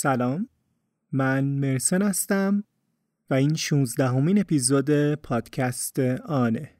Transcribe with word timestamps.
سلام. 0.00 0.48
من 1.12 1.44
مرسن 1.44 2.02
هستم 2.02 2.64
و 3.30 3.34
این 3.34 3.54
16 3.54 4.08
همین 4.08 4.38
اپیزود 4.38 5.14
پادکست 5.14 5.98
آنه. 6.26 6.70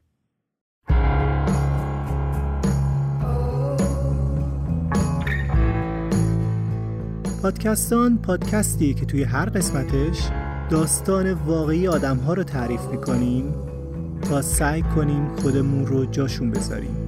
پادکستان 7.43 8.19
پادکستی 8.19 8.95
که 8.95 9.07
توی 9.07 9.23
هر 9.23 9.49
قسمتش 9.49 10.29
داستان 10.71 11.33
واقعی 11.33 11.89
آدم 11.89 12.17
ها 12.17 12.35
رو 12.35 12.43
تعریف 12.43 12.85
می‌کنیم 12.91 13.55
تا 14.23 14.43
سعی 14.43 14.83
کنیم 14.83 15.37
خودمون 15.37 15.87
رو 15.87 16.07
جاشون 16.07 16.51
بذاریم. 16.51 17.08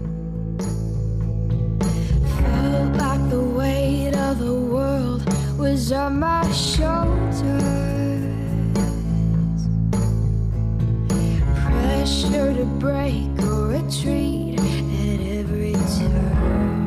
Pressure 11.55 12.55
to 12.55 12.65
break 12.81 13.31
or 13.45 13.69
retreat 13.69 14.59
at 14.59 15.21
every 15.39 15.75
turn. 15.95 16.87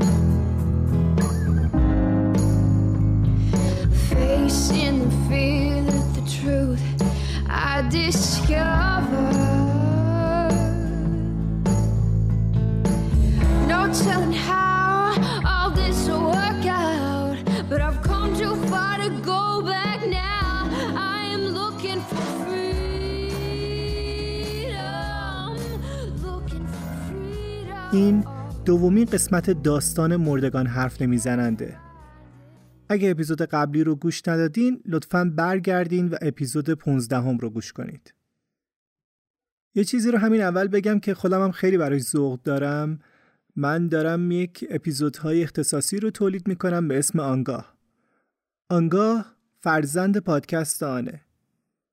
Facing 4.10 5.00
the 5.00 5.12
fear 5.30 5.82
that 5.84 6.08
the 6.16 6.24
truth 6.41 6.84
I 7.48 7.88
discover. 7.90 9.32
No 13.66 13.80
telling 13.94 14.34
how 14.34 14.62
این 27.94 28.26
دومین 28.66 29.05
قسمت 29.05 29.49
داستان 29.49 30.16
مردگان 30.16 30.68
حرف 30.68 31.02
نمیزننده. 31.02 31.77
اگه 32.90 33.10
اپیزود 33.10 33.41
قبلی 33.41 33.84
رو 33.84 33.96
گوش 33.96 34.27
ندادین 34.27 34.82
لطفا 34.85 35.32
برگردین 35.35 36.08
و 36.08 36.16
اپیزود 36.22 36.70
15 36.70 37.18
هم 37.18 37.38
رو 37.38 37.50
گوش 37.50 37.74
کنید. 37.74 38.13
یه 39.76 39.84
چیزی 39.84 40.12
رو 40.12 40.18
همین 40.18 40.41
اول 40.41 40.68
بگم 40.68 41.00
که 41.00 41.13
خودم 41.13 41.44
هم 41.44 41.52
خیلی 41.52 41.77
برای 41.77 42.00
ذوق 42.00 42.40
دارم 42.44 43.00
من 43.55 43.88
دارم 43.88 44.32
یک 44.32 44.68
اپیزودهای 44.70 45.44
اختصاصی 45.44 46.00
رو 46.00 46.10
تولید 46.12 46.48
می‌کنم 46.48 46.88
به 46.88 47.00
اسم 47.00 47.20
آنگاه. 47.20 47.78
آنگاه 48.70 49.35
فرزند 49.62 50.18
پادکست 50.18 50.84
آنه 50.84 51.22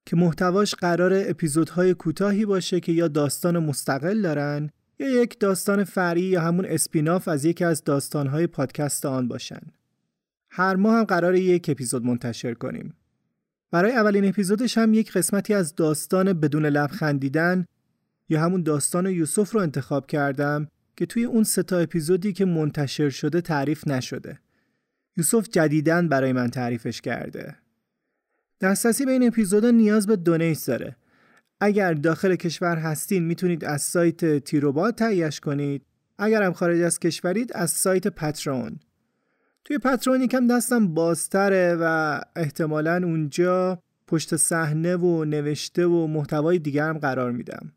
که 0.06 0.16
محتواش 0.16 0.74
قرار 0.74 1.12
اپیزودهای 1.14 1.94
کوتاهی 1.94 2.44
باشه 2.44 2.80
که 2.80 2.92
یا 2.92 3.08
داستان 3.08 3.58
مستقل 3.58 4.22
دارن 4.22 4.70
یا 5.00 5.08
یک 5.08 5.38
داستان 5.38 5.84
فرعی 5.84 6.22
یا 6.22 6.40
همون 6.40 6.64
اسپیناف 6.64 7.28
از 7.28 7.44
یکی 7.44 7.64
از 7.64 7.84
داستانهای 7.84 8.46
پادکست 8.46 9.06
آن 9.06 9.28
باشن. 9.28 9.60
هر 10.50 10.76
ماه 10.76 10.94
هم 10.94 11.04
قرار 11.04 11.34
یک 11.34 11.70
اپیزود 11.70 12.04
منتشر 12.04 12.54
کنیم. 12.54 12.94
برای 13.70 13.92
اولین 13.92 14.28
اپیزودش 14.28 14.78
هم 14.78 14.94
یک 14.94 15.12
قسمتی 15.12 15.54
از 15.54 15.74
داستان 15.74 16.32
بدون 16.32 16.66
لبخندیدن 16.66 17.66
یا 18.28 18.40
همون 18.40 18.62
داستان 18.62 19.06
یوسف 19.06 19.52
رو 19.52 19.60
انتخاب 19.60 20.06
کردم 20.06 20.68
که 20.96 21.06
توی 21.06 21.24
اون 21.24 21.44
سه 21.44 21.62
تا 21.62 21.78
اپیزودی 21.78 22.32
که 22.32 22.44
منتشر 22.44 23.10
شده 23.10 23.40
تعریف 23.40 23.88
نشده. 23.88 24.38
یوسف 25.16 25.48
جدیدن 25.48 26.08
برای 26.08 26.32
من 26.32 26.50
تعریفش 26.50 27.00
کرده. 27.00 27.56
دسترسی 28.60 29.04
به 29.04 29.12
این 29.12 29.26
اپیزودا 29.26 29.70
نیاز 29.70 30.06
به 30.06 30.16
دونیت 30.16 30.66
داره. 30.66 30.96
اگر 31.60 31.94
داخل 31.94 32.36
کشور 32.36 32.76
هستین 32.76 33.24
می‌تونید 33.24 33.64
از 33.64 33.82
سایت 33.82 34.38
تیروبات 34.38 34.96
تهیهش 34.96 35.40
کنید. 35.40 35.82
اگر 36.18 36.42
هم 36.42 36.52
خارج 36.52 36.80
از 36.80 36.98
کشورید 36.98 37.52
از 37.54 37.70
سایت 37.70 38.08
پترون. 38.08 38.80
توی 39.64 39.78
پترون 39.78 40.22
یکم 40.22 40.46
دستم 40.46 40.94
بازتره 40.94 41.76
و 41.80 42.20
احتمالا 42.36 43.00
اونجا 43.04 43.82
پشت 44.06 44.36
صحنه 44.36 44.96
و 44.96 45.24
نوشته 45.24 45.86
و 45.86 46.06
محتوای 46.06 46.58
دیگرم 46.58 46.98
قرار 46.98 47.32
میدم. 47.32 47.72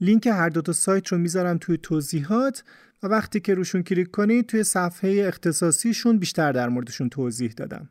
لینک 0.00 0.26
هر 0.26 0.48
دو 0.48 0.62
تا 0.62 0.72
سایت 0.72 1.08
رو 1.08 1.18
می‌ذارم 1.18 1.58
توی 1.58 1.78
توضیحات 1.78 2.64
و 3.02 3.06
وقتی 3.06 3.40
که 3.40 3.54
روشون 3.54 3.82
کلیک 3.82 4.10
کنید 4.10 4.46
توی 4.46 4.64
صفحه 4.64 5.24
اختصاصیشون 5.26 6.18
بیشتر 6.18 6.52
در 6.52 6.68
موردشون 6.68 7.08
توضیح 7.08 7.52
دادم. 7.52 7.88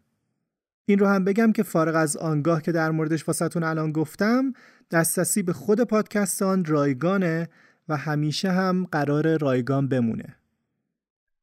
این 0.89 0.99
رو 0.99 1.07
هم 1.07 1.23
بگم 1.23 1.51
که 1.51 1.63
فارغ 1.63 1.95
از 1.95 2.17
آنگاه 2.17 2.61
که 2.61 2.71
در 2.71 2.91
موردش 2.91 3.27
واسهتون 3.27 3.63
الان 3.63 3.91
گفتم 3.91 4.53
دسترسی 4.91 5.43
به 5.43 5.53
خود 5.53 5.81
پادکستان 5.81 6.65
رایگانه 6.65 7.49
و 7.89 7.97
همیشه 7.97 8.51
هم 8.51 8.87
قرار 8.91 9.37
رایگان 9.37 9.87
بمونه. 9.87 10.35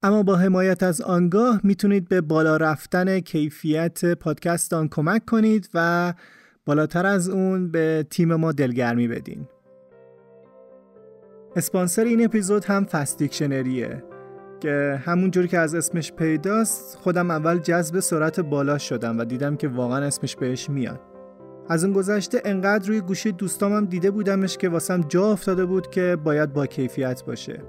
اما 0.03 0.23
با 0.23 0.37
حمایت 0.37 0.83
از 0.83 1.01
آنگاه 1.01 1.61
می‌تونید 1.65 2.09
به 2.09 2.21
بالا 2.21 2.57
رفتن 2.57 3.21
کیفیت 3.21 4.15
پادکست 4.15 4.73
آن 4.73 4.89
کمک 4.89 5.25
کنید 5.25 5.71
و 5.75 6.15
بالاتر 6.65 7.07
از 7.07 7.29
اون 7.29 7.71
به 7.71 8.07
تیم 8.11 8.35
ما 8.35 8.53
دلگرمی 8.53 9.09
بدین. 9.09 9.49
اسپانسر 11.57 12.05
این 12.05 12.25
اپیزود 12.25 12.65
هم 12.65 12.85
فست 12.85 13.19
دیکشنریه 13.19 14.16
که 14.61 15.01
همونجوری 15.05 15.49
که 15.49 15.59
از 15.59 15.75
اسمش 15.75 16.13
پیداست 16.13 16.99
خودم 17.01 17.31
اول 17.31 17.59
جذب 17.59 18.01
سرعت 18.01 18.41
بالا 18.41 18.79
شدم 18.79 19.19
و 19.19 19.25
دیدم 19.25 19.57
که 19.57 19.69
واقعا 19.69 20.07
اسمش 20.07 20.37
بهش 20.37 20.71
میاد. 20.71 21.01
از 21.69 21.85
اون 21.85 21.93
گذشته 21.93 22.43
انقدر 22.45 22.89
روی 22.89 23.01
گوشی 23.01 23.33
دوستامم 23.33 23.85
دیده 23.85 24.11
بودمش 24.11 24.57
که 24.57 24.69
واسم 24.69 25.01
جا 25.01 25.33
افتاده 25.33 25.65
بود 25.65 25.91
که 25.91 26.17
باید 26.25 26.53
با 26.53 26.67
کیفیت 26.67 27.25
باشه. 27.25 27.63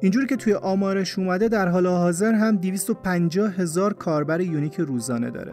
اینجوری 0.00 0.26
که 0.26 0.36
توی 0.36 0.54
آمارش 0.54 1.18
اومده 1.18 1.48
در 1.48 1.68
حال 1.68 1.86
حاضر 1.86 2.32
هم 2.32 2.56
250 2.56 3.52
هزار 3.52 3.92
کاربر 3.92 4.40
یونیک 4.40 4.80
روزانه 4.80 5.30
داره 5.30 5.52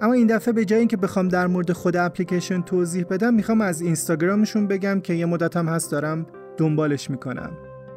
اما 0.00 0.12
این 0.12 0.26
دفعه 0.26 0.54
به 0.54 0.64
جای 0.64 0.78
اینکه 0.78 0.96
بخوام 0.96 1.28
در 1.28 1.46
مورد 1.46 1.72
خود 1.72 1.96
اپلیکیشن 1.96 2.62
توضیح 2.62 3.04
بدم 3.04 3.34
می‌خوام 3.34 3.60
از 3.60 3.80
اینستاگرامشون 3.80 4.66
بگم 4.66 5.00
که 5.00 5.14
یه 5.14 5.26
مدت 5.26 5.56
هم 5.56 5.68
هست 5.68 5.92
دارم 5.92 6.26
دنبالش 6.56 7.10
می‌کنم 7.10 7.50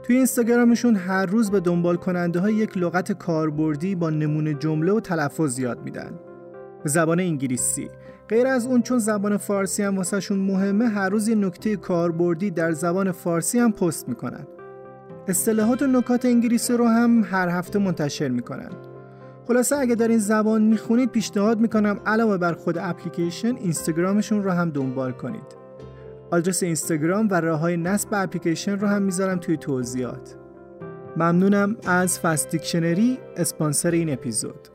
توی 0.03 0.15
اینستاگرامشون 0.15 0.95
هر 0.95 1.25
روز 1.25 1.51
به 1.51 1.59
دنبال 1.59 1.95
کننده 1.95 2.39
های 2.39 2.53
یک 2.53 2.77
لغت 2.77 3.11
کاربردی 3.11 3.95
با 3.95 4.09
نمونه 4.09 4.53
جمله 4.53 4.91
و 4.91 4.99
تلفظ 4.99 5.59
یاد 5.59 5.83
میدن. 5.83 6.11
به 6.83 6.89
زبان 6.89 7.19
انگلیسی. 7.19 7.89
غیر 8.29 8.47
از 8.47 8.65
اون 8.65 8.81
چون 8.81 8.99
زبان 8.99 9.37
فارسی 9.37 9.83
هم 9.83 9.97
واسهشون 9.97 10.39
مهمه 10.39 10.87
هر 10.87 11.09
روز 11.09 11.27
یه 11.27 11.35
نکته 11.35 11.75
کاربردی 11.75 12.51
در 12.51 12.71
زبان 12.71 13.11
فارسی 13.11 13.59
هم 13.59 13.71
پست 13.71 14.09
می‌کنن. 14.09 14.47
اصطلاحات 15.27 15.81
و 15.81 15.87
نکات 15.87 16.25
انگلیسی 16.25 16.73
رو 16.73 16.85
هم 16.87 17.23
هر 17.23 17.49
هفته 17.49 17.79
منتشر 17.79 18.27
می‌کنن. 18.27 18.69
خلاصه 19.47 19.75
اگه 19.75 19.95
در 19.95 20.07
این 20.07 20.19
زبان 20.19 20.61
می‌خونید 20.61 21.11
پیشنهاد 21.11 21.59
می‌کنم 21.59 21.99
علاوه 22.05 22.37
بر 22.37 22.53
خود 22.53 22.77
اپلیکیشن 22.77 23.55
اینستاگرامشون 23.55 24.43
رو 24.43 24.51
هم 24.51 24.69
دنبال 24.69 25.11
کنید. 25.11 25.66
آدرس 26.31 26.63
اینستاگرام 26.63 27.27
و 27.31 27.41
راه 27.41 27.59
های 27.59 27.77
نصب 27.77 28.09
اپلیکیشن 28.11 28.79
رو 28.79 28.87
هم 28.87 29.01
می‌ذارم 29.01 29.37
توی 29.37 29.57
توضیحات. 29.57 30.37
ممنونم 31.17 31.77
از 31.85 32.19
فست 32.19 32.49
دیکشنری 32.49 33.19
اسپانسر 33.35 33.91
این 33.91 34.13
اپیزود. 34.13 34.67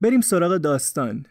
بریم 0.00 0.20
سراغ 0.20 0.56
داستان. 0.56 1.26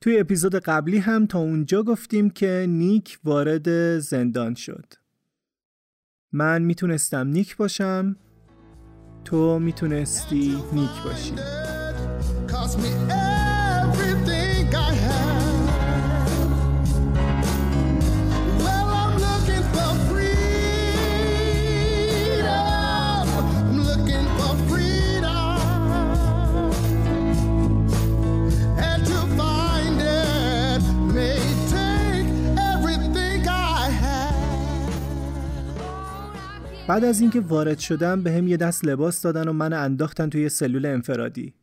توی 0.00 0.18
اپیزود 0.18 0.54
قبلی 0.54 0.98
هم 0.98 1.26
تا 1.26 1.38
اونجا 1.38 1.82
گفتیم 1.82 2.30
که 2.30 2.66
نیک 2.68 3.18
وارد 3.24 3.98
زندان 3.98 4.54
شد. 4.54 4.94
من 6.32 6.62
می‌تونستم 6.62 7.28
نیک 7.28 7.56
باشم 7.56 8.16
تو 9.24 9.58
می‌تونستی 9.58 10.56
نیک 10.72 11.02
باشی. 11.04 11.34
بعد 36.94 37.04
از 37.04 37.20
اینکه 37.20 37.40
وارد 37.40 37.78
شدم 37.78 38.22
به 38.22 38.32
هم 38.32 38.48
یه 38.48 38.56
دست 38.56 38.84
لباس 38.84 39.22
دادن 39.22 39.48
و 39.48 39.52
من 39.52 39.72
انداختن 39.72 40.30
توی 40.30 40.48
سلول 40.48 40.86
انفرادی. 40.86 41.54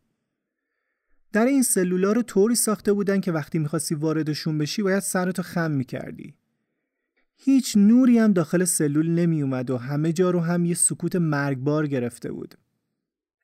در 1.34 1.46
این 1.46 1.64
سلولا 1.64 2.12
رو 2.12 2.22
طوری 2.22 2.56
ساخته 2.56 2.94
بودن 2.94 3.20
که 3.20 3.32
وقتی 3.32 3.60
می‌خواستی 3.60 3.96
واردشون 3.96 4.58
بشی 4.58 4.84
باید 4.84 5.00
سرتو 5.00 5.42
خم 5.42 5.72
می‌کردی. 5.72 6.34
هیچ 7.36 7.78
نوری 7.78 8.20
هم 8.20 8.34
داخل 8.34 8.66
سلول 8.66 9.10
نمی 9.10 9.42
اومد 9.42 9.70
و 9.70 9.78
همه 9.78 10.14
جا 10.14 10.32
رو 10.32 10.40
هم 10.40 10.66
یه 10.66 10.76
سکوت 10.76 11.16
مرگبار 11.16 11.88
گرفته 11.88 12.32
بود. 12.32 12.56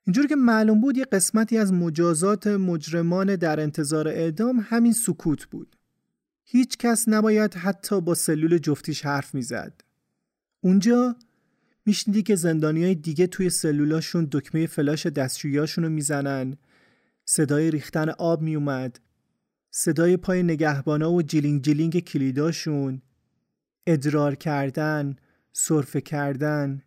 اینجور 0.06 0.26
که 0.26 0.36
معلوم 0.36 0.80
بود 0.80 0.96
یه 0.96 1.04
قسمتی 1.04 1.58
از 1.58 1.72
مجازات 1.72 2.46
مجرمان 2.46 3.36
در 3.36 3.60
انتظار 3.60 4.08
اعدام 4.08 4.66
همین 4.68 4.92
سکوت 4.92 5.46
بود. 5.46 5.76
هیچ 6.44 6.76
کس 6.76 7.08
نباید 7.08 7.54
حتی 7.54 8.00
با 8.00 8.14
سلول 8.14 8.58
جفتیش 8.58 9.06
حرف 9.06 9.34
می‌زد. 9.34 9.80
اونجا 10.60 11.16
میشنیدی 11.88 12.22
که 12.22 12.36
زندانی 12.36 12.84
های 12.84 12.94
دیگه 12.94 13.26
توی 13.26 13.50
سلولاشون 13.50 14.28
دکمه 14.32 14.66
فلاش 14.66 15.06
دستشویاشون 15.06 15.84
رو 15.84 15.90
می‌زنن. 15.90 16.56
صدای 17.24 17.70
ریختن 17.70 18.08
آب 18.08 18.42
میومد 18.42 19.00
صدای 19.70 20.16
پای 20.16 20.42
نگهبانا 20.42 21.12
و 21.12 21.22
جیلینگ 21.22 21.62
جیلینگ 21.62 21.98
کلیداشون. 21.98 23.02
ادرار 23.86 24.34
کردن 24.34 25.16
سرفه 25.52 26.00
کردن. 26.00 26.82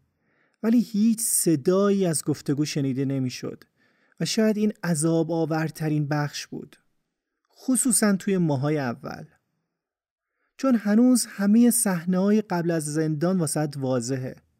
ولی 0.63 0.79
هیچ 0.79 1.19
صدایی 1.21 2.05
از 2.05 2.23
گفتگو 2.23 2.65
شنیده 2.65 3.05
نمی‌شد 3.05 3.63
و 4.19 4.25
شاید 4.25 4.57
این 4.57 4.73
عذاب 4.83 5.31
آورترین 5.31 6.07
بخش 6.07 6.47
بود. 6.47 6.75
خصوصا 7.55 8.15
توی 8.15 8.37
ماهای 8.37 8.77
اول. 8.77 9.25
چون 10.57 10.75
هنوز 10.75 11.25
همه 11.29 11.71
صحنه 11.71 12.41
قبل 12.41 12.71
از 12.71 12.85
زندان 12.85 13.37
واسط 13.37 13.75
واضحه. 13.77 14.50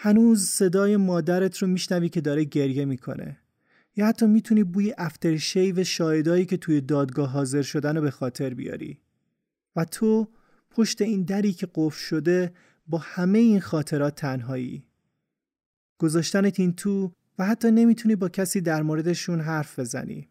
هنوز 0.00 0.44
صدای 0.44 0.96
مادرت 0.96 1.58
رو 1.58 1.68
میشنوی 1.68 2.08
که 2.08 2.20
داره 2.20 2.44
گریه 2.44 2.84
می‌کنه. 2.84 3.38
یا 3.96 4.06
حتی 4.06 4.26
می‌تونی 4.26 4.64
بوی 4.64 4.94
افتر 4.98 5.36
شیو 5.36 5.84
شایدایی 5.84 6.46
که 6.46 6.56
توی 6.56 6.80
دادگاه 6.80 7.30
حاضر 7.30 7.62
شدن 7.62 7.96
رو 7.96 8.02
به 8.02 8.10
خاطر 8.10 8.54
بیاری. 8.54 9.00
و 9.76 9.84
تو 9.84 10.28
پشت 10.70 11.02
این 11.02 11.22
دری 11.22 11.52
که 11.52 11.68
قفل 11.74 11.98
شده 11.98 12.52
با 12.86 12.98
همه 12.98 13.38
این 13.38 13.60
خاطرات 13.60 14.14
تنهایی. 14.14 14.84
گذاشتنت 15.98 16.60
این 16.60 16.72
تو 16.72 17.12
و 17.38 17.46
حتی 17.46 17.70
نمی‌تونی 17.70 18.16
با 18.16 18.28
کسی 18.28 18.60
در 18.60 18.82
موردشون 18.82 19.40
حرف 19.40 19.78
بزنی. 19.78 20.28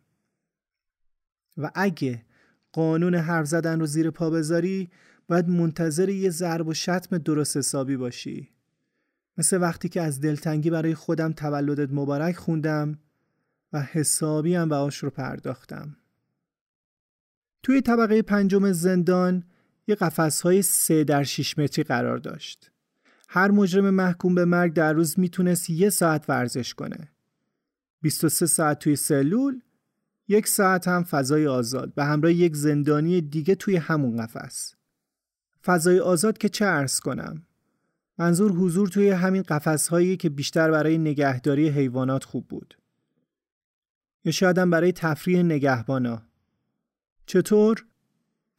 و 1.58 1.72
اگه 1.76 2.26
قانون 2.72 3.16
حرف 3.16 3.48
زدن 3.48 3.80
رو 3.80 3.86
زیر 3.86 4.12
پا 4.12 4.30
بذاری 4.30 4.90
باید 5.28 5.50
منتظر 5.50 6.10
یه 6.10 6.30
ضرب 6.30 6.68
و 6.68 6.74
شتم 6.74 7.18
درست 7.18 7.58
حسابی 7.58 7.98
باشی. 7.98 8.57
مثل 9.38 9.62
وقتی 9.62 9.90
که 9.90 10.02
از 10.02 10.22
دلتنگی 10.22 10.70
برای 10.70 10.96
خودم 10.96 11.32
تولدت 11.32 11.90
مبارک 11.92 12.36
خوندم 12.36 13.00
و 13.74 13.82
حسابی 13.82 14.56
هم 14.56 14.72
آش 14.72 14.98
رو 14.98 15.10
پرداختم. 15.10 15.98
توی 17.64 17.82
طبقه 17.82 18.22
پنجم 18.22 18.72
زندان 18.72 19.44
یه 19.88 19.96
قفس 19.96 20.42
های 20.42 20.62
سه 20.62 21.04
در 21.04 21.24
شیش 21.24 21.58
متری 21.58 21.84
قرار 21.84 22.18
داشت. 22.18 22.72
هر 23.30 23.52
مجرم 23.52 23.90
محکوم 23.90 24.36
به 24.36 24.46
مرگ 24.46 24.74
در 24.74 24.94
روز 24.94 25.20
می‌تونست 25.20 25.70
یه 25.70 25.90
ساعت 25.90 26.30
ورزش 26.30 26.74
کنه. 26.74 27.12
23 28.02 28.46
ساعت 28.46 28.80
توی 28.80 28.96
سلول 28.96 29.62
یک 30.28 30.48
ساعت 30.48 30.88
هم 30.88 31.04
فضای 31.04 31.48
آزاد 31.48 31.94
به 31.94 32.04
همراه 32.04 32.34
یک 32.34 32.56
زندانی 32.56 33.22
دیگه 33.22 33.56
توی 33.56 33.76
همون 33.76 34.26
قفس. 34.26 34.76
فضای 35.66 36.00
آزاد 36.00 36.38
که 36.38 36.50
چه 36.50 36.66
ارز 36.66 37.00
کنم؟ 37.00 37.47
منظور 38.20 38.52
حضور 38.52 38.88
توی 38.88 39.10
همین 39.10 39.42
قفس 39.42 39.88
هایی 39.88 40.18
که 40.18 40.30
بیشتر 40.30 40.72
برای 40.72 40.98
نگهداری 40.98 41.70
حیوانات 41.70 42.24
خوب 42.24 42.48
بود. 42.48 42.78
یا 44.26 44.32
شاید 44.32 44.58
هم 44.58 44.70
برای 44.70 44.92
تفریح 44.92 45.42
نگهبانا. 45.42 46.22
چطور؟ 47.26 47.86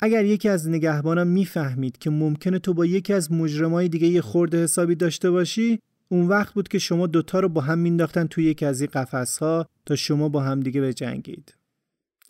اگر 0.00 0.24
یکی 0.24 0.48
از 0.48 0.68
نگهبانا 0.68 1.24
می‌فهمید 1.24 1.98
که 1.98 2.10
ممکنه 2.10 2.58
تو 2.58 2.74
با 2.74 2.86
یکی 2.86 3.12
از 3.12 3.32
مجرمای 3.32 3.88
دیگه 3.88 4.06
یه 4.06 4.20
خورده 4.20 4.62
حسابی 4.62 4.94
داشته 4.94 5.30
باشی 5.30 5.80
اون 6.08 6.28
وقت 6.28 6.54
بود 6.54 6.68
که 6.68 6.78
شما 6.78 7.06
دوتا 7.06 7.40
رو 7.40 7.48
با 7.48 7.60
هم 7.60 7.78
مینداختن 7.78 8.26
توی 8.26 8.44
یکی 8.44 8.64
از 8.64 8.80
این 8.80 8.90
قفس 8.92 9.38
ها 9.38 9.68
تا 9.86 9.96
شما 9.96 10.28
با 10.28 10.42
هم 10.42 10.60
دیگه 10.60 10.80
بجنگید. 10.80 11.54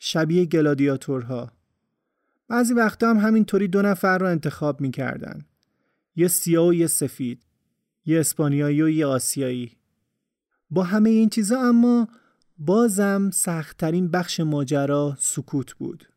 شبیه 0.00 0.44
گلادیاتورها. 0.44 1.52
بعضی 2.48 2.74
وقتا 2.74 3.10
هم 3.10 3.16
همینطوری 3.16 3.68
دو 3.68 3.82
نفر 3.82 4.18
رو 4.18 4.26
انتخاب 4.26 4.80
می‌کردن. 4.80 5.44
یه 6.18 6.28
سیاه 6.28 6.68
و 6.68 6.74
یه 6.74 6.86
سفید 6.86 7.42
یه 8.06 8.20
اسپانیایی 8.20 8.82
و 8.82 8.88
یه 8.88 9.06
آسیایی. 9.06 9.76
با 10.70 10.82
همه 10.82 11.10
این 11.10 11.28
چیزا 11.28 11.60
اما 11.60 12.08
بازم 12.58 13.30
سختترین 13.30 14.08
بخش 14.08 14.40
ماجرا 14.40 15.16
سکوت 15.18 15.72
بود. 15.72 16.08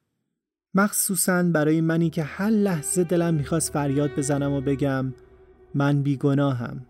مخصوصا 0.73 1.43
برای 1.43 1.81
منی 1.81 2.09
که 2.09 2.23
هر 2.23 2.49
لحظه 2.49 3.03
دلم 3.03 3.33
می‌خواست 3.33 3.71
فریاد 3.71 4.15
بزنم 4.17 4.51
و 4.51 4.61
بگم 4.61 5.13
من 5.73 6.03
بیگناهم. 6.03 6.85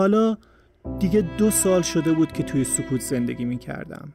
حالا 0.00 0.36
دیگه 0.98 1.20
دو 1.38 1.50
سال 1.50 1.82
شده 1.82 2.12
بود 2.12 2.32
که 2.32 2.42
توی 2.42 2.64
سکوت 2.64 3.00
زندگی 3.00 3.44
می 3.44 3.58
کردم. 3.58 4.12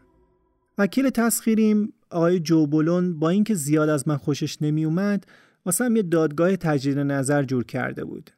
وکیل 0.77 1.09
تسخیریم 1.09 1.93
آقای 2.09 2.39
جوبولون 2.39 3.19
با 3.19 3.29
اینکه 3.29 3.53
زیاد 3.53 3.89
از 3.89 4.07
من 4.07 4.17
خوشش 4.17 4.61
نمی 4.61 4.85
اومد 4.85 5.25
واسم 5.65 5.95
یه 5.95 6.01
دادگاه 6.01 6.55
تجدید 6.55 6.99
نظر 6.99 7.43
جور 7.43 7.63
کرده 7.63 8.05
بود. 8.05 8.31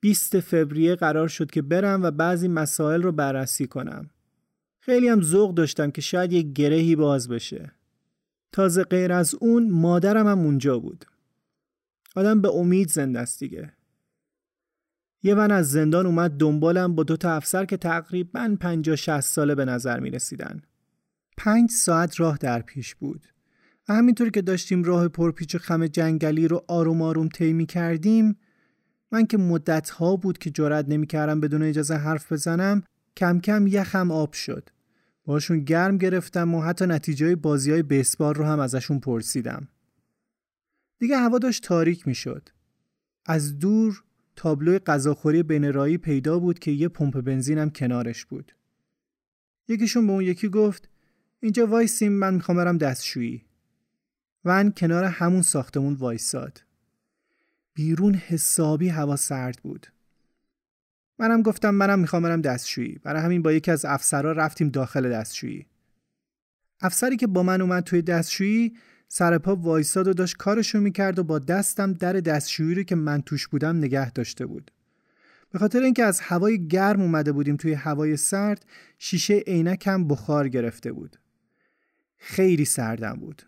20 0.00 0.40
فوریه 0.40 0.94
قرار 0.94 1.28
شد 1.28 1.50
که 1.50 1.62
برم 1.62 2.02
و 2.02 2.10
بعضی 2.10 2.48
مسائل 2.48 3.02
رو 3.02 3.12
بررسی 3.12 3.66
کنم. 3.66 4.10
خیلی 4.80 5.08
هم 5.08 5.22
ذوق 5.22 5.54
داشتم 5.54 5.90
که 5.90 6.00
شاید 6.00 6.32
یه 6.32 6.42
گرهی 6.42 6.96
باز 6.96 7.28
بشه. 7.28 7.72
تازه 8.52 8.84
غیر 8.84 9.12
از 9.12 9.34
اون 9.40 9.70
مادرم 9.70 10.26
هم 10.26 10.38
اونجا 10.38 10.78
بود. 10.78 11.04
آدم 12.16 12.40
به 12.40 12.48
امید 12.48 12.88
زنده 12.88 13.18
است 13.18 13.40
دیگه. 13.40 13.75
یه 15.22 15.34
ون 15.34 15.50
از 15.50 15.70
زندان 15.70 16.06
اومد 16.06 16.30
دنبالم 16.30 16.94
با 16.94 17.02
دو 17.02 17.16
تا 17.16 17.32
افسر 17.32 17.64
که 17.64 17.76
تقریبا 17.76 18.56
50 18.60 18.96
60 18.96 19.20
ساله 19.20 19.54
به 19.54 19.64
نظر 19.64 20.00
می 20.00 20.10
رسیدن. 20.10 20.62
پنج 21.36 21.70
ساعت 21.70 22.20
راه 22.20 22.36
در 22.36 22.62
پیش 22.62 22.94
بود. 22.94 23.26
و 23.88 23.94
همینطور 23.94 24.30
که 24.30 24.42
داشتیم 24.42 24.84
راه 24.84 25.08
پرپیچ 25.08 25.56
خم 25.56 25.86
جنگلی 25.86 26.48
رو 26.48 26.64
آروم 26.68 27.02
آروم 27.02 27.28
طی 27.28 27.66
کردیم 27.66 28.36
من 29.12 29.26
که 29.26 29.38
مدت 29.38 29.90
ها 29.90 30.16
بود 30.16 30.38
که 30.38 30.50
جرأت 30.50 30.88
نمی 30.88 31.06
کردم 31.06 31.40
بدون 31.40 31.62
اجازه 31.62 31.94
حرف 31.94 32.32
بزنم 32.32 32.82
کم 33.16 33.40
کم 33.40 33.66
یخم 33.66 34.10
آب 34.10 34.32
شد. 34.32 34.68
باشون 35.24 35.60
گرم 35.60 35.98
گرفتم 35.98 36.54
و 36.54 36.62
حتی 36.62 36.86
نتیجه 36.86 37.36
بازی 37.36 37.70
های 37.70 37.82
بیسبال 37.82 38.34
رو 38.34 38.44
هم 38.44 38.60
ازشون 38.60 39.00
پرسیدم. 39.00 39.68
دیگه 40.98 41.16
هوا 41.16 41.38
داشت 41.38 41.62
تاریک 41.62 42.06
می 42.06 42.14
شد. 42.14 42.48
از 43.26 43.58
دور 43.58 44.02
تابلو 44.36 44.78
غذاخوری 44.78 45.42
بین 45.42 45.72
رایی 45.72 45.98
پیدا 45.98 46.38
بود 46.38 46.58
که 46.58 46.70
یه 46.70 46.88
پمپ 46.88 47.20
بنزینم 47.20 47.70
کنارش 47.70 48.24
بود. 48.24 48.52
یکیشون 49.68 50.06
به 50.06 50.12
اون 50.12 50.24
یکی 50.24 50.48
گفت 50.48 50.88
اینجا 51.40 51.66
وایسیم 51.66 52.12
من 52.12 52.34
می‌خوام 52.34 52.56
برم 52.56 52.78
دستشویی. 52.78 53.44
ون 54.44 54.70
کنار 54.70 55.04
همون 55.04 55.42
ساختمون 55.42 55.94
وایساد. 55.94 56.64
بیرون 57.74 58.14
حسابی 58.14 58.88
هوا 58.88 59.16
سرد 59.16 59.58
بود. 59.62 59.86
منم 61.18 61.42
گفتم 61.42 61.70
منم 61.70 61.98
می‌خوام 61.98 62.22
برم 62.22 62.40
دستشویی. 62.40 62.98
برای 63.02 63.22
همین 63.22 63.42
با 63.42 63.52
یکی 63.52 63.70
از 63.70 63.84
افسرها 63.84 64.32
رفتیم 64.32 64.68
داخل 64.68 65.10
دستشویی. 65.10 65.66
افسری 66.80 67.16
که 67.16 67.26
با 67.26 67.42
من 67.42 67.60
اومد 67.60 67.82
توی 67.82 68.02
دستشویی 68.02 68.76
سر 69.08 69.38
پا 69.38 69.56
وایساد 69.56 70.08
و 70.08 70.12
داشت 70.12 70.36
کارشو 70.36 70.80
می‌کرد 70.80 71.18
و 71.18 71.24
با 71.24 71.38
دستم 71.38 71.92
در 71.92 72.12
دستشویی 72.12 72.74
رو 72.74 72.82
که 72.82 72.94
من 72.94 73.22
توش 73.22 73.48
بودم 73.48 73.76
نگه 73.76 74.10
داشته 74.10 74.46
بود. 74.46 74.70
به 75.50 75.58
خاطر 75.58 75.82
اینکه 75.82 76.04
از 76.04 76.20
هوای 76.20 76.68
گرم 76.68 77.00
اومده 77.00 77.32
بودیم 77.32 77.56
توی 77.56 77.72
هوای 77.72 78.16
سرد 78.16 78.64
شیشه 78.98 79.34
عینکم 79.34 80.08
بخار 80.08 80.48
گرفته 80.48 80.92
بود. 80.92 81.16
خیلی 82.16 82.64
سردم 82.64 83.14
بود. 83.14 83.42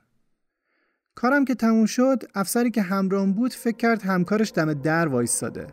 کارم 1.14 1.44
که 1.44 1.54
تموم 1.54 1.86
شد 1.86 2.22
افسری 2.34 2.70
که 2.70 2.82
همراهم 2.82 3.32
بود 3.32 3.52
فکر 3.52 3.76
کرد 3.76 4.02
همکارش 4.02 4.52
دم 4.54 4.72
در 4.72 5.08
وایستاده. 5.08 5.66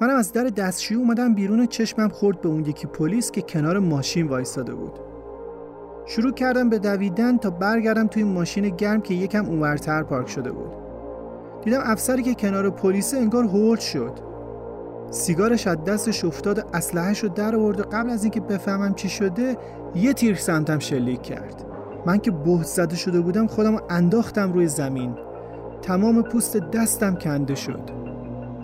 منم 0.00 0.16
از 0.16 0.32
در 0.32 0.44
دستشویی 0.44 1.00
اومدم 1.00 1.34
بیرون 1.34 1.60
و 1.60 1.66
چشمم 1.66 2.08
خورد 2.08 2.40
به 2.40 2.48
اون 2.48 2.64
یکی 2.64 2.86
پلیس 2.86 3.30
که 3.30 3.42
کنار 3.42 3.78
ماشین 3.78 4.26
وایستاده 4.26 4.74
بود. 4.74 5.07
شروع 6.10 6.32
کردم 6.32 6.68
به 6.68 6.78
دویدن 6.78 7.38
تا 7.38 7.50
برگردم 7.50 8.06
توی 8.06 8.24
ماشین 8.24 8.68
گرم 8.68 9.00
که 9.00 9.14
یکم 9.14 9.46
اونورتر 9.46 10.02
پارک 10.02 10.28
شده 10.28 10.52
بود. 10.52 10.70
دیدم 11.64 11.80
افسری 11.84 12.22
که 12.22 12.34
کنار 12.34 12.70
پلیس 12.70 13.14
انگار 13.14 13.44
هولد 13.44 13.80
شد. 13.80 14.12
سیگارش 15.10 15.66
از 15.66 15.84
دستش 15.84 16.24
افتاد 16.24 16.58
و 16.58 17.14
رو 17.22 17.28
در 17.28 17.56
آورد 17.56 17.80
و 17.80 17.82
قبل 17.82 18.10
از 18.10 18.24
اینکه 18.24 18.40
بفهمم 18.40 18.94
چی 18.94 19.08
شده 19.08 19.56
یه 19.94 20.12
تیر 20.12 20.34
سمتم 20.34 20.78
شلیک 20.78 21.22
کرد. 21.22 21.64
من 22.06 22.18
که 22.18 22.30
بهت 22.30 22.66
زده 22.66 22.96
شده 22.96 23.20
بودم 23.20 23.46
خودم 23.46 23.76
رو 23.76 23.82
انداختم 23.90 24.52
روی 24.52 24.68
زمین. 24.68 25.14
تمام 25.82 26.22
پوست 26.22 26.56
دستم 26.56 27.14
کنده 27.14 27.54
شد. 27.54 27.82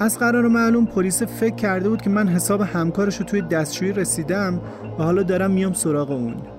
از 0.01 0.19
قرار 0.19 0.49
معلوم 0.49 0.87
پلیس 0.87 1.23
فکر 1.23 1.55
کرده 1.55 1.89
بود 1.89 2.03
که 2.03 2.11
من 2.11 2.29
حساب 2.29 2.61
همکارش 2.61 3.17
رو 3.17 3.25
توی 3.25 3.43
دستشویی 3.43 3.93
رسیدم 3.93 4.61
و 4.99 5.03
حالا 5.03 5.23
دارم 5.23 5.51
میام 5.51 5.73
سراغ 5.73 6.11
اون. 6.11 6.54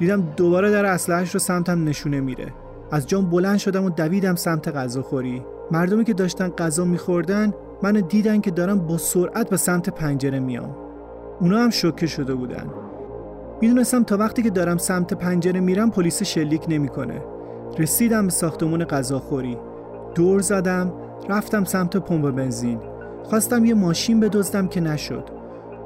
دیدم 0.00 0.22
دوباره 0.36 0.70
در 0.70 0.84
اسلحه‌اش 0.84 1.34
رو 1.34 1.40
سمتم 1.40 1.84
نشونه 1.84 2.20
میره. 2.20 2.46
از 2.90 3.06
جام 3.06 3.30
بلند 3.30 3.58
شدم 3.58 3.84
و 3.84 3.90
دویدم 3.90 4.34
سمت 4.34 4.68
غذاخوری. 4.68 5.44
مردمی 5.70 6.04
که 6.04 6.14
داشتن 6.14 6.48
غذا 6.48 6.84
میخوردن 6.84 7.52
منو 7.82 8.00
دیدن 8.00 8.40
که 8.40 8.50
دارم 8.50 8.78
با 8.78 8.98
سرعت 8.98 9.50
به 9.50 9.56
سمت 9.56 9.90
پنجره 9.90 10.40
میام. 10.40 10.76
اونا 11.40 11.58
هم 11.58 11.70
شوکه 11.70 12.06
شده 12.06 12.34
بودن. 12.34 12.66
می‌دونستم 13.60 14.02
تا 14.02 14.16
وقتی 14.16 14.42
که 14.42 14.50
دارم 14.50 14.78
سمت 14.78 15.14
پنجره 15.14 15.60
میرم 15.60 15.90
پلیس 15.90 16.22
شلیک 16.22 16.64
نمی‌کنه. 16.68 17.22
رسیدم 17.78 18.24
به 18.26 18.32
ساختمون 18.32 18.84
غذاخوری. 18.84 19.58
دور 20.14 20.40
زدم 20.40 20.92
رفتم 21.28 21.64
سمت 21.64 21.96
پمپ 21.96 22.30
بنزین. 22.30 22.78
خواستم 23.24 23.64
یه 23.64 23.74
ماشین 23.74 24.20
بدزدم 24.20 24.68
که 24.68 24.80
نشد. 24.80 25.24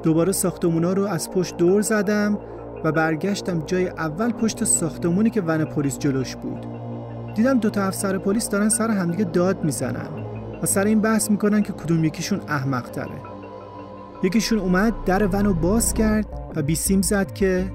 دوباره 0.03 0.31
ساختمونا 0.31 0.93
رو 0.93 1.05
از 1.05 1.31
پشت 1.31 1.57
دور 1.57 1.81
زدم. 1.81 2.37
و 2.83 2.91
برگشتم 2.91 3.59
جای 3.59 3.87
اول 3.87 4.31
پشت 4.31 4.63
ساختمونی 4.63 5.29
که 5.29 5.41
ون 5.41 5.65
پلیس 5.65 5.99
جلوش 5.99 6.35
بود. 6.35 6.65
دیدم 7.35 7.59
دو 7.59 7.69
تا 7.69 7.83
افسر 7.83 8.17
پلیس 8.17 8.49
دارن 8.49 8.69
سر 8.69 8.91
همدیگه 8.91 9.23
داد 9.23 9.63
می‌زنن 9.63 10.09
و 10.63 10.65
سر 10.65 10.83
این 10.83 11.01
بحث 11.01 11.31
می‌کنن 11.31 11.63
که 11.63 11.73
کدوم 11.73 12.03
یکیشون 12.03 12.41
احمق 12.47 12.89
تره 12.89 13.21
یکیشون 14.23 14.59
اومد 14.59 14.93
در 15.05 15.27
ون 15.27 15.45
رو 15.45 15.53
باز 15.53 15.93
کرد 15.93 16.25
و 16.55 16.61
بیسیم 16.61 17.01
زد 17.01 17.33
که 17.33 17.71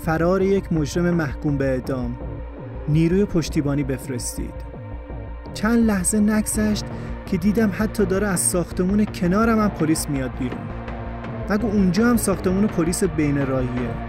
فرار 0.00 0.42
یک 0.42 0.72
مجرم 0.72 1.10
محکوم 1.10 1.56
به 1.56 1.64
اعدام. 1.64 2.16
نیروی 2.88 3.24
پشتیبانی 3.24 3.82
بفرستید. 3.82 4.54
چند 5.54 5.86
لحظه 5.86 6.20
نگذشت 6.20 6.84
که 7.26 7.36
دیدم 7.36 7.70
حتی 7.78 8.06
داره 8.06 8.26
از 8.26 8.40
ساختمون 8.40 9.04
کنارم 9.04 9.58
هم 9.58 9.68
پلیس 9.68 10.08
میاد 10.08 10.30
بیرون. 10.38 10.68
نگو 11.50 11.66
اونجا 11.66 12.06
هم 12.06 12.16
ساختمون 12.16 12.66
پلیس 12.66 13.04
بین 13.04 13.46
راهیه. 13.46 14.07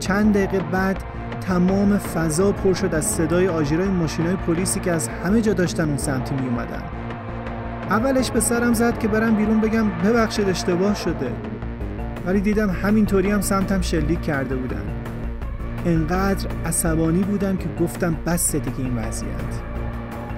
چند 0.00 0.34
دقیقه 0.34 0.58
بعد 0.72 1.04
تمام 1.40 1.98
فضا 1.98 2.52
پر 2.52 2.74
شد 2.74 2.94
از 2.94 3.06
صدای 3.06 3.48
آژیرای 3.48 3.88
ماشینای 3.88 4.36
پلیسی 4.36 4.80
که 4.80 4.92
از 4.92 5.08
همه 5.08 5.40
جا 5.40 5.52
داشتن 5.52 5.88
اون 5.88 5.96
سمتی 5.96 6.34
می 6.34 6.46
اومدن 6.46 6.82
اولش 7.90 8.30
به 8.30 8.40
سرم 8.40 8.72
زد 8.72 8.98
که 8.98 9.08
برم 9.08 9.36
بیرون 9.36 9.60
بگم 9.60 9.88
ببخشید 9.90 10.48
اشتباه 10.48 10.94
شده. 10.94 11.32
ولی 12.26 12.40
دیدم 12.40 12.70
همینطوری 12.70 13.30
هم 13.30 13.40
سمتم 13.40 13.80
شلیک 13.80 14.22
کرده 14.22 14.56
بودن. 14.56 14.82
انقدر 15.86 16.48
عصبانی 16.66 17.22
بودم 17.22 17.56
که 17.56 17.68
گفتم 17.80 18.16
بس 18.26 18.56
دیگه 18.56 18.78
این 18.78 18.96
وضعیت. 18.96 19.60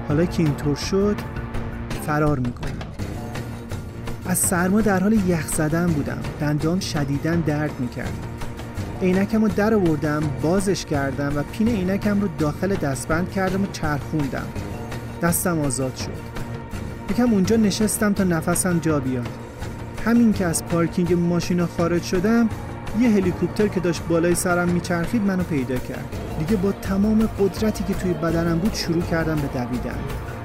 حالا 0.08 0.24
که 0.24 0.42
اینطور 0.42 0.76
شد 0.76 1.16
فرار 2.06 2.38
می‌کنم. 2.38 2.72
از 4.26 4.38
سرما 4.38 4.80
در 4.80 5.00
حال 5.00 5.12
یخ 5.12 5.46
زدن 5.46 5.86
بودم. 5.86 6.20
دندام 6.40 6.80
شدیدن 6.80 7.40
درد 7.40 7.80
می‌کرد. 7.80 8.26
عینکم 9.02 9.42
رو 9.42 9.48
در 9.48 9.74
آوردم 9.74 10.22
بازش 10.42 10.84
کردم 10.84 11.32
و 11.36 11.42
پین 11.42 11.68
عینکم 11.68 12.20
رو 12.20 12.28
داخل 12.38 12.74
دستبند 12.74 13.30
کردم 13.30 13.62
و 13.62 13.66
چرخوندم. 13.72 14.46
دستم 15.22 15.60
آزاد 15.60 15.96
شد. 15.96 16.32
یکم 17.10 17.32
اونجا 17.32 17.56
نشستم 17.56 18.12
تا 18.12 18.24
نفسم 18.24 18.78
جا 18.78 19.00
بیاد. 19.00 19.28
همین 20.04 20.32
که 20.32 20.46
از 20.46 20.64
پارکینگ 20.64 21.12
ماشینا 21.12 21.66
خارج 21.66 22.02
شدم 22.02 22.48
یه 23.00 23.08
هلیکوپتر 23.08 23.68
که 23.68 23.80
داشت 23.80 24.02
بالای 24.08 24.34
سرم 24.34 24.68
میچرخید 24.68 25.22
منو 25.22 25.42
پیدا 25.42 25.76
کرد. 25.76 26.16
دیگه 26.38 26.56
با 26.56 26.72
تمام 26.72 27.28
قدرتی 27.38 27.84
که 27.84 27.94
توی 27.94 28.12
بدنم 28.12 28.58
بود 28.58 28.74
شروع 28.74 29.02
کردم 29.02 29.36
به 29.36 29.48
دویدن. 29.58 29.98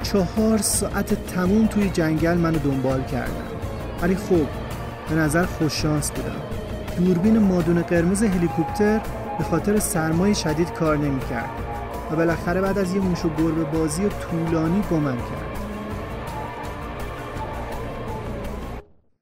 چهار 0.03 0.57
ساعت 0.57 1.25
تموم 1.25 1.67
توی 1.67 1.89
جنگل 1.89 2.37
منو 2.37 2.59
دنبال 2.59 3.03
کردم 3.03 3.47
ولی 4.01 4.15
خب 4.15 4.47
به 5.09 5.15
نظر 5.15 5.45
خوششانس 5.45 6.11
بودم. 6.11 6.46
دوربین 6.97 7.37
مادون 7.39 7.81
قرمز 7.81 8.23
هلیکوپتر 8.23 9.01
به 9.37 9.43
خاطر 9.43 9.79
سرمای 9.79 10.35
شدید 10.35 10.73
کار 10.73 10.97
نمی‌کرد 10.97 11.49
و 12.11 12.15
بالاخره 12.15 12.61
بعد 12.61 12.77
از 12.77 12.95
یه 12.95 13.01
موش 13.01 13.25
و 13.25 13.29
گربه 13.29 13.63
بازی 13.63 14.05
و 14.05 14.09
طولانی 14.09 14.81
گمم 14.91 15.17
کرد. 15.17 15.57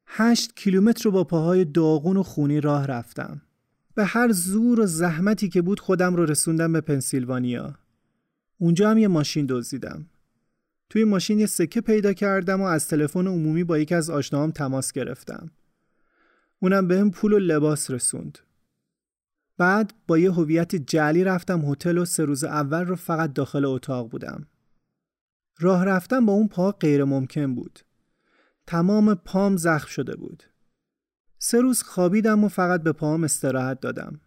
هشت 0.08 0.55
کیلومتر 0.55 1.03
رو 1.03 1.12
با 1.12 1.24
پاهای 1.24 1.65
داغون 1.65 2.17
و 2.17 2.24
خونی 2.24 2.62
راه 2.62 2.88
رفتم. 2.88 3.41
به 3.96 4.05
هر 4.05 4.32
زور 4.32 4.79
و 4.79 4.86
زحمتی 4.86 5.50
که 5.50 5.62
بود 5.62 5.79
خودم 5.79 6.15
رو 6.15 6.25
رسوندم 6.25 6.74
به 6.74 6.82
پنسیلوانیا. 6.82 7.74
اونجا 8.58 8.89
هم 8.89 8.98
یه 8.98 9.08
ماشین 9.08 9.46
دزدیدم. 9.50 10.05
توی 10.89 11.03
ماشین 11.03 11.39
یه 11.39 11.46
سکه 11.46 11.82
پیدا 11.82 12.13
کردم 12.13 12.62
و 12.62 12.65
از 12.65 12.88
تلفن 12.88 13.27
عمومی 13.27 13.63
با 13.63 13.77
یکی 13.77 13.96
از 13.96 14.10
آشناهام 14.10 14.51
تماس 14.51 14.91
گرفتم. 14.91 15.51
اونم 16.66 16.88
بهم 16.88 17.12
پول 17.12 17.34
و 17.34 17.40
لباس 17.40 17.92
رسوند. 17.92 18.40
بعد 19.58 19.94
با 20.08 20.18
یه 20.18 20.32
هویت 20.32 20.76
جعلی 20.76 21.24
رفتم 21.24 21.72
هتل 21.72 21.98
و 21.98 22.06
سه 22.06 22.26
روز 22.26 22.44
اول 22.44 22.86
رو 22.86 22.96
فقط 22.96 23.34
داخل 23.34 23.66
اتاق 23.66 24.10
بودم. 24.10 24.48
راه 25.60 25.86
رفتن 25.86 26.26
با 26.26 26.34
اون 26.34 26.48
پا 26.48 26.72
غیر 26.72 27.04
ممکن 27.04 27.56
بود. 27.56 27.80
تمام 28.68 29.16
پام 29.16 29.58
زخم 29.58 29.88
شده 29.88 30.16
بود. 30.16 30.44
سه 31.38 31.62
روز 31.62 31.84
خوابیدم 31.84 32.44
و 32.44 32.48
فقط 32.48 32.84
به 32.84 32.92
پاهم 32.92 33.24
استراحت 33.24 33.80
دادم. 33.80 34.20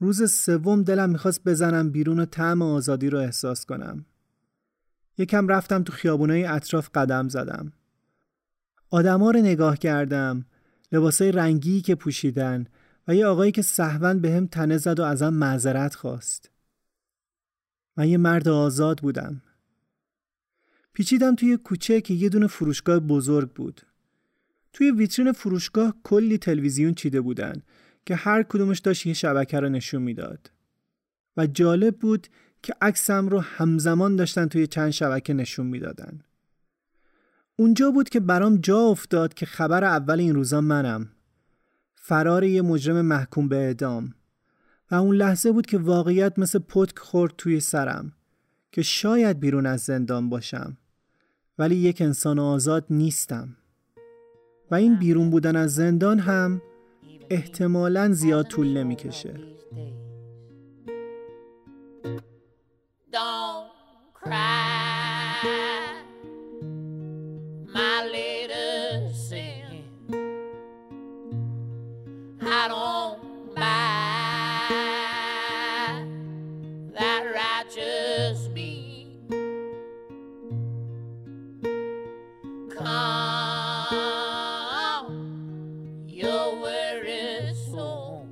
روز 0.00 0.32
سوم 0.32 0.82
دلم 0.82 1.10
می‌خواست 1.10 1.44
بزنم 1.44 1.90
بیرون 1.90 2.18
و 2.18 2.24
طعم 2.24 2.62
آزادی 2.62 3.10
رو 3.10 3.18
احساس 3.18 3.66
کنم. 3.66 4.04
یکم 5.18 5.48
رفتم 5.48 5.82
تو 5.82 5.92
خیابونای 5.92 6.44
اطراف 6.44 6.90
قدم 6.94 7.28
زدم. 7.28 7.72
آدما 8.90 9.30
رو 9.30 9.40
نگاه 9.40 9.76
کردم. 9.76 10.46
لباسای 10.92 11.32
رنگی 11.32 11.80
که 11.80 11.94
پوشیدن 11.94 12.66
و 13.08 13.14
یه 13.14 13.26
آقایی 13.26 13.52
که 13.52 13.62
سهون 13.62 14.18
به 14.18 14.32
هم 14.32 14.46
تنه 14.46 14.78
زد 14.78 15.00
و 15.00 15.02
ازم 15.02 15.34
معذرت 15.34 15.94
خواست. 15.94 16.50
من 17.96 18.08
یه 18.08 18.18
مرد 18.18 18.48
آزاد 18.48 19.00
بودم. 19.00 19.42
پیچیدم 20.92 21.34
توی 21.34 21.56
کوچه 21.56 22.00
که 22.00 22.14
یه 22.14 22.28
دونه 22.28 22.46
فروشگاه 22.46 22.98
بزرگ 22.98 23.52
بود. 23.52 23.80
توی 24.72 24.90
ویترین 24.90 25.32
فروشگاه 25.32 25.94
کلی 26.02 26.38
تلویزیون 26.38 26.94
چیده 26.94 27.20
بودن 27.20 27.62
که 28.06 28.14
هر 28.14 28.42
کدومش 28.42 28.78
داشت 28.78 29.06
یه 29.06 29.12
شبکه 29.12 29.60
رو 29.60 29.68
نشون 29.68 30.02
می‌داد. 30.02 30.50
و 31.36 31.46
جالب 31.46 31.98
بود 31.98 32.26
که 32.62 32.74
عکسم 32.80 33.28
رو 33.28 33.40
همزمان 33.40 34.16
داشتن 34.16 34.46
توی 34.46 34.66
چند 34.66 34.90
شبکه 34.90 35.34
نشون 35.34 35.66
می‌دادن. 35.66 36.20
اونجا 37.62 37.90
بود 37.90 38.08
که 38.08 38.20
برام 38.20 38.56
جا 38.56 38.78
افتاد 38.78 39.34
که 39.34 39.46
خبر 39.46 39.84
اول 39.84 40.20
این 40.20 40.34
روزا 40.34 40.60
منم. 40.60 41.08
فرار 41.94 42.44
یه 42.44 42.62
مجرم 42.62 43.00
محکوم 43.00 43.48
به 43.48 43.56
اعدام. 43.56 44.14
و 44.90 44.94
اون 44.94 45.16
لحظه 45.16 45.52
بود 45.52 45.66
که 45.66 45.78
واقعیت 45.78 46.38
مثل 46.38 46.58
پتک 46.58 46.98
خورد 46.98 47.34
توی 47.38 47.60
سرم 47.60 48.12
که 48.72 48.82
شاید 48.82 49.40
بیرون 49.40 49.66
از 49.66 49.80
زندان 49.80 50.28
باشم. 50.28 50.76
ولی 51.58 51.76
یک 51.76 52.00
انسان 52.00 52.38
آزاد 52.38 52.84
نیستم. 52.90 53.56
و 54.70 54.74
این 54.74 54.98
بیرون 54.98 55.30
بودن 55.30 55.56
از 55.56 55.74
زندان 55.74 56.18
هم 56.18 56.62
احتمالا 57.30 58.12
زیاد 58.12 58.46
طول 58.46 58.76
نمی‌کشه. 58.76 59.34
my 67.72 68.04
little 68.04 69.10
sin. 69.12 69.84
I 72.40 72.68
don't 72.68 73.54
buy 73.54 74.72
that 76.94 77.24
righteous 77.34 78.48
me 78.48 79.16
come 82.76 84.06
your 86.06 86.60
weary 86.60 87.54
soul. 87.54 88.26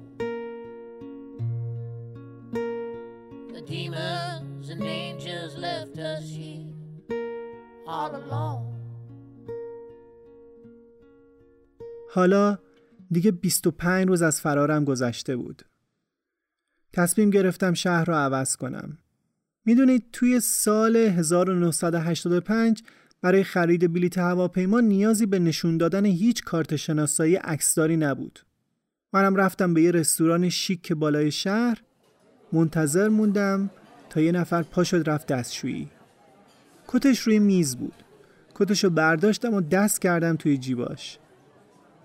The 2.50 3.62
demons 3.66 4.68
and 4.68 4.82
angels 4.82 5.56
left 5.56 5.98
us 5.98 6.28
here 6.28 6.66
all 7.86 8.14
alone. 8.14 8.49
حالا 12.12 12.58
دیگه 13.10 13.30
25 13.30 14.08
روز 14.08 14.22
از 14.22 14.40
فرارم 14.40 14.84
گذشته 14.84 15.36
بود. 15.36 15.62
تصمیم 16.92 17.30
گرفتم 17.30 17.74
شهر 17.74 18.04
رو 18.04 18.14
عوض 18.14 18.56
کنم. 18.56 18.98
می‌دونید 19.64 20.04
توی 20.12 20.40
سال 20.40 20.96
1985 20.96 22.82
برای 23.22 23.44
خرید 23.44 23.92
بلیت 23.92 24.18
هواپیما 24.18 24.80
نیازی 24.80 25.26
به 25.26 25.38
نشون 25.38 25.76
دادن 25.76 26.04
هیچ 26.04 26.44
کارت 26.44 26.76
شناسایی 26.76 27.36
عکسداری 27.36 27.96
نبود. 27.96 28.40
منم 29.12 29.36
رفتم 29.36 29.74
به 29.74 29.82
یه 29.82 29.90
رستوران 29.90 30.48
شیک 30.48 30.92
بالای 30.92 31.30
شهر 31.30 31.82
منتظر 32.52 33.08
موندم 33.08 33.70
تا 34.10 34.20
یه 34.20 34.32
نفر 34.32 34.62
پا 34.62 34.84
شد 34.84 35.08
رفت 35.08 35.26
دستشویی. 35.26 35.88
کتش 36.88 37.20
روی 37.20 37.38
میز 37.38 37.76
بود. 37.76 37.94
کتشو 38.54 38.90
برداشتم 38.90 39.54
و 39.54 39.60
دست 39.60 40.00
کردم 40.00 40.36
توی 40.36 40.58
جیباش 40.58 41.18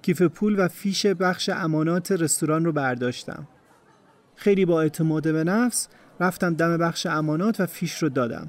کیف 0.06 0.22
پول 0.22 0.60
و 0.60 0.68
فیش 0.68 1.06
بخش 1.06 1.50
امانات 1.50 2.12
رستوران 2.12 2.66
رو 2.66 2.72
برداشتم. 2.72 3.48
خیلی 4.36 4.66
با 4.66 4.82
اعتماد 4.82 5.24
به 5.24 5.44
نفس 5.44 5.88
رفتم 6.20 6.54
دم 6.54 6.78
بخش 6.78 7.06
امانات 7.06 7.60
و 7.62 7.66
فیش 7.66 8.04
رو 8.04 8.10
دادم. 8.10 8.48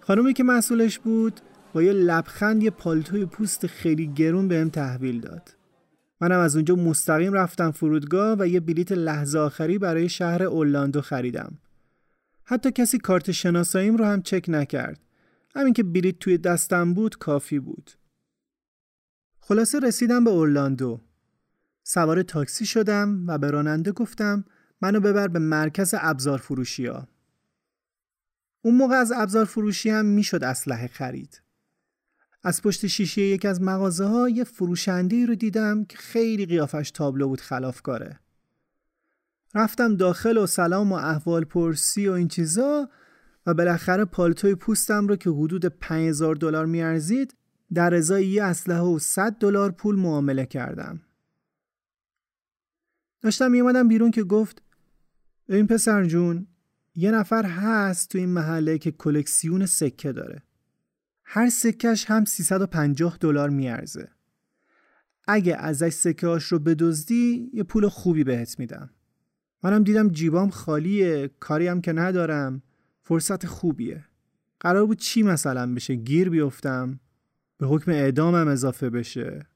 خانومی 0.00 0.32
که 0.32 0.44
مسئولش 0.44 0.98
بود 0.98 1.40
با 1.72 1.82
یه 1.82 1.92
لبخند 1.92 2.62
یه 2.62 2.70
پالتوی 2.70 3.26
پوست 3.26 3.66
خیلی 3.66 4.06
گرون 4.06 4.48
بهم 4.48 4.68
تحویل 4.68 5.20
داد. 5.20 5.56
منم 6.20 6.38
از 6.38 6.56
اونجا 6.56 6.74
مستقیم 6.74 7.32
رفتم 7.32 7.70
فرودگاه 7.70 8.36
و 8.38 8.46
یه 8.46 8.60
بلیت 8.60 8.92
لحظه 8.92 9.38
آخری 9.38 9.78
برای 9.78 10.08
شهر 10.08 10.42
اولاندو 10.42 11.00
خریدم. 11.00 11.58
حتی 12.44 12.70
کسی 12.70 12.98
کارت 12.98 13.30
شناساییم 13.30 13.96
رو 13.96 14.04
هم 14.04 14.22
چک 14.22 14.44
نکرد. 14.48 15.00
همین 15.56 15.72
که 15.72 15.82
بلیت 15.82 16.18
توی 16.18 16.38
دستم 16.38 16.94
بود 16.94 17.18
کافی 17.18 17.58
بود. 17.58 17.90
خلاصه 19.44 19.78
رسیدم 19.78 20.24
به 20.24 20.30
اورلاندو 20.30 21.00
سوار 21.82 22.22
تاکسی 22.22 22.66
شدم 22.66 23.24
و 23.26 23.38
به 23.38 23.50
راننده 23.50 23.92
گفتم 23.92 24.44
منو 24.80 25.00
ببر 25.00 25.28
به 25.28 25.38
مرکز 25.38 25.94
ابزار 25.98 26.38
فروشی 26.38 26.86
ها. 26.86 27.08
اون 28.62 28.74
موقع 28.74 28.94
از 28.94 29.12
ابزار 29.12 29.44
فروشی 29.44 29.90
هم 29.90 30.04
می‌شد 30.04 30.44
اسلحه 30.44 30.86
خرید. 30.86 31.42
از 32.44 32.62
پشت 32.62 32.86
شیشه 32.86 33.22
یک 33.22 33.44
از 33.44 33.62
مغازه 33.62 34.04
ها 34.04 34.28
یه 34.28 34.44
فروشنده 34.44 35.26
رو 35.26 35.34
دیدم 35.34 35.84
که 35.84 35.98
خیلی 35.98 36.46
قیافش 36.46 36.90
تابلو 36.90 37.28
بود 37.28 37.40
خلافکاره. 37.40 38.20
رفتم 39.54 39.96
داخل 39.96 40.38
و 40.38 40.46
سلام 40.46 40.92
و 40.92 40.94
احوال 40.94 41.44
پرسی 41.44 42.08
و 42.08 42.12
این 42.12 42.28
چیزا 42.28 42.88
و 43.46 43.54
بالاخره 43.54 44.04
پالتوی 44.04 44.54
پوستم 44.54 45.08
رو 45.08 45.16
که 45.16 45.30
حدود 45.30 45.66
5000 45.66 46.36
دلار 46.36 46.66
میارزید 46.66 47.36
در 47.74 47.94
ازای 47.94 48.26
یه 48.26 48.44
اسلحه 48.44 48.80
و 48.80 48.98
100 48.98 49.32
دلار 49.32 49.70
پول 49.70 49.96
معامله 49.96 50.46
کردم. 50.46 51.00
داشتم 53.20 53.50
میومدم 53.50 53.88
بیرون 53.88 54.10
که 54.10 54.22
گفت 54.22 54.62
این 55.48 55.66
پسر 55.66 56.04
جون 56.04 56.46
یه 56.94 57.10
نفر 57.10 57.44
هست 57.44 58.08
تو 58.08 58.18
این 58.18 58.28
محله 58.28 58.78
که 58.78 58.90
کلکسیون 58.90 59.66
سکه 59.66 60.12
داره. 60.12 60.42
هر 61.24 61.48
سکش 61.48 62.04
هم 62.10 62.24
350 62.24 63.16
دلار 63.20 63.50
میارزه. 63.50 64.08
اگه 65.28 65.56
ازش 65.56 65.92
سکه 65.92 66.26
هاش 66.26 66.44
رو 66.44 66.58
بدزدی 66.58 67.50
یه 67.52 67.62
پول 67.62 67.88
خوبی 67.88 68.24
بهت 68.24 68.58
میدم. 68.58 68.90
منم 69.62 69.84
دیدم 69.84 70.08
جیبام 70.08 70.50
خالیه 70.50 71.30
کاری 71.40 71.66
هم 71.66 71.80
که 71.80 71.92
ندارم 71.92 72.62
فرصت 73.02 73.46
خوبیه. 73.46 74.04
قرار 74.60 74.86
بود 74.86 74.98
چی 74.98 75.22
مثلا 75.22 75.74
بشه 75.74 75.94
گیر 75.94 76.30
بیفتم 76.30 77.00
به 77.62 77.68
حکم 77.68 77.90
اعدامم 77.90 78.48
اضافه 78.48 78.90
بشه 78.90 79.46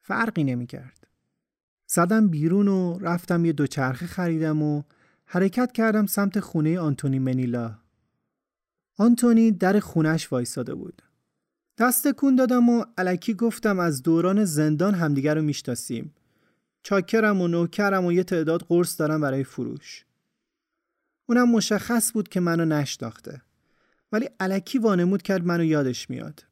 فرقی 0.00 0.44
نمی‌کرد. 0.44 1.06
زدم 1.86 2.28
بیرون 2.28 2.68
و 2.68 2.98
رفتم 2.98 3.44
یه 3.44 3.52
دوچرخه 3.52 4.06
خریدم 4.06 4.62
و 4.62 4.82
حرکت 5.26 5.72
کردم 5.72 6.06
سمت 6.06 6.40
خونه 6.40 6.78
آنتونی 6.78 7.18
منیلا. 7.18 7.78
آنتونی 8.98 9.52
در 9.52 9.80
خونش 9.80 10.32
وایساده 10.32 10.74
بود. 10.74 11.02
دست 11.78 12.08
کون 12.08 12.36
دادم 12.36 12.68
و 12.68 12.84
علکی 12.98 13.34
گفتم 13.34 13.78
از 13.78 14.02
دوران 14.02 14.44
زندان 14.44 14.94
همدیگر 14.94 15.34
رو 15.34 15.42
می‌شناسیم. 15.42 16.14
چاکرم 16.82 17.40
و 17.40 17.48
نوکرم 17.48 18.04
و 18.04 18.12
یه 18.12 18.24
تعداد 18.24 18.62
قرص 18.62 19.00
دارم 19.00 19.20
برای 19.20 19.44
فروش. 19.44 20.04
اونم 21.26 21.50
مشخص 21.50 22.12
بود 22.12 22.28
که 22.28 22.40
منو 22.40 22.64
نشناخته. 22.64 23.42
ولی 24.12 24.28
علکی 24.40 24.78
وانمود 24.78 25.22
کرد 25.22 25.44
منو 25.46 25.64
یادش 25.64 26.10
میاد. 26.10 26.44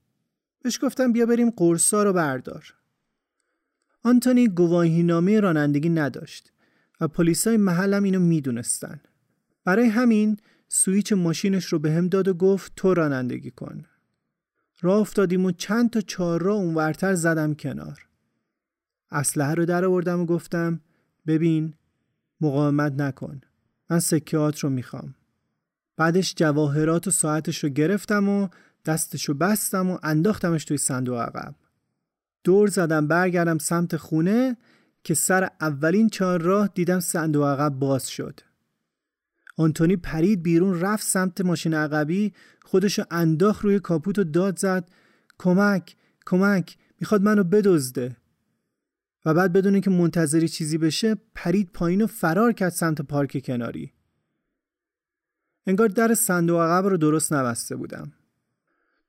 بهش 0.65 0.79
گفتم 0.83 1.13
بیا 1.13 1.27
بریم 1.27 1.51
قرصا 1.51 2.03
رو 2.03 2.13
بردار. 2.13 2.75
آنتونی 4.03 4.49
گواهی 4.49 5.03
نامه 5.03 5.41
رانندگی 5.41 5.89
نداشت 5.89 6.53
و 7.01 7.09
پلیسای 7.09 7.57
محلم 7.57 8.03
اینو 8.03 8.21
می‌دونستن. 8.21 9.01
برای 9.65 9.87
همین 9.87 10.37
سویچ 10.69 11.13
ماشینش 11.13 11.65
رو 11.65 11.79
به 11.79 11.93
هم 11.93 12.09
داد 12.09 12.29
و 12.29 12.35
گفت 12.35 12.73
تو 12.77 12.95
رانندگی 12.95 13.51
کن. 13.51 13.85
راه 14.81 15.01
افتادیم 15.01 15.45
و 15.45 15.51
چند 15.51 15.91
تا 15.91 16.01
چهار 16.01 16.43
را 16.43 16.55
اونورتر 16.55 17.15
زدم 17.15 17.55
کنار. 17.55 18.09
اسلحه 19.11 19.55
رو 19.55 19.65
در 19.65 19.85
آوردم 19.85 20.21
و 20.21 20.27
گفتم 20.27 20.81
ببین 21.27 21.75
مقاومت 22.41 22.93
نکن. 22.93 23.41
من 23.91 23.99
سکیات 23.99 24.59
رو 24.59 24.71
می‌خوام. 24.71 25.15
بعدش 25.97 26.35
جواهرات 26.35 27.09
و 27.09 27.11
ساعتش 27.11 27.65
رو 27.65 27.71
گرفتم 27.71 28.29
و 28.29 28.49
دستش 28.87 29.25
رو 29.25 29.35
بستم 29.35 29.91
و 29.91 29.99
انداختمش 30.03 30.65
توی 30.65 30.77
صندوق 30.77 31.19
عقب. 31.19 31.55
دور 32.45 32.69
زدم 32.69 33.07
برگردم 33.07 33.59
سمت 33.59 33.97
خونه 33.97 34.57
که 35.05 35.15
سر 35.15 35.49
اولین 35.61 36.09
چهار 36.09 36.43
راه 36.43 36.69
دیدم 36.75 37.01
صندوق 37.01 37.45
عقب 37.45 37.73
باز 37.73 38.09
شد. 38.09 38.41
آنتونی 39.57 39.97
پرید 39.97 40.43
بیرون 40.43 40.81
رفت 40.81 41.07
سمت 41.07 41.41
ماشین 41.41 41.75
عقبی 41.75 42.33
خودشو 42.63 43.05
انداخت 43.11 43.65
روی 43.65 43.81
کاپوت 43.81 44.19
و 44.19 44.25
داد 44.25 44.59
زد 44.59 44.89
کمک 45.39 45.97
کمک 46.27 46.77
می‌خواد 47.01 47.23
منو 47.23 47.45
بدزده 47.45 48.17
و 49.25 49.35
بعد 49.35 49.53
بدون 49.53 49.81
که 49.81 49.91
منتظری 49.91 50.49
چیزی 50.49 50.79
بشه 50.79 51.17
پرید 51.35 51.71
پایین 51.73 52.03
و 52.03 52.07
فرار 52.07 52.53
کرد 52.53 52.73
سمت 52.73 53.03
پارک 53.03 53.45
کناری 53.45 53.93
انگار 55.67 55.89
در 55.89 56.15
صندوق 56.15 56.61
عقب 56.61 56.87
رو 56.87 56.97
درست 56.97 57.33
نبسته 57.33 57.77
بودم 57.77 58.13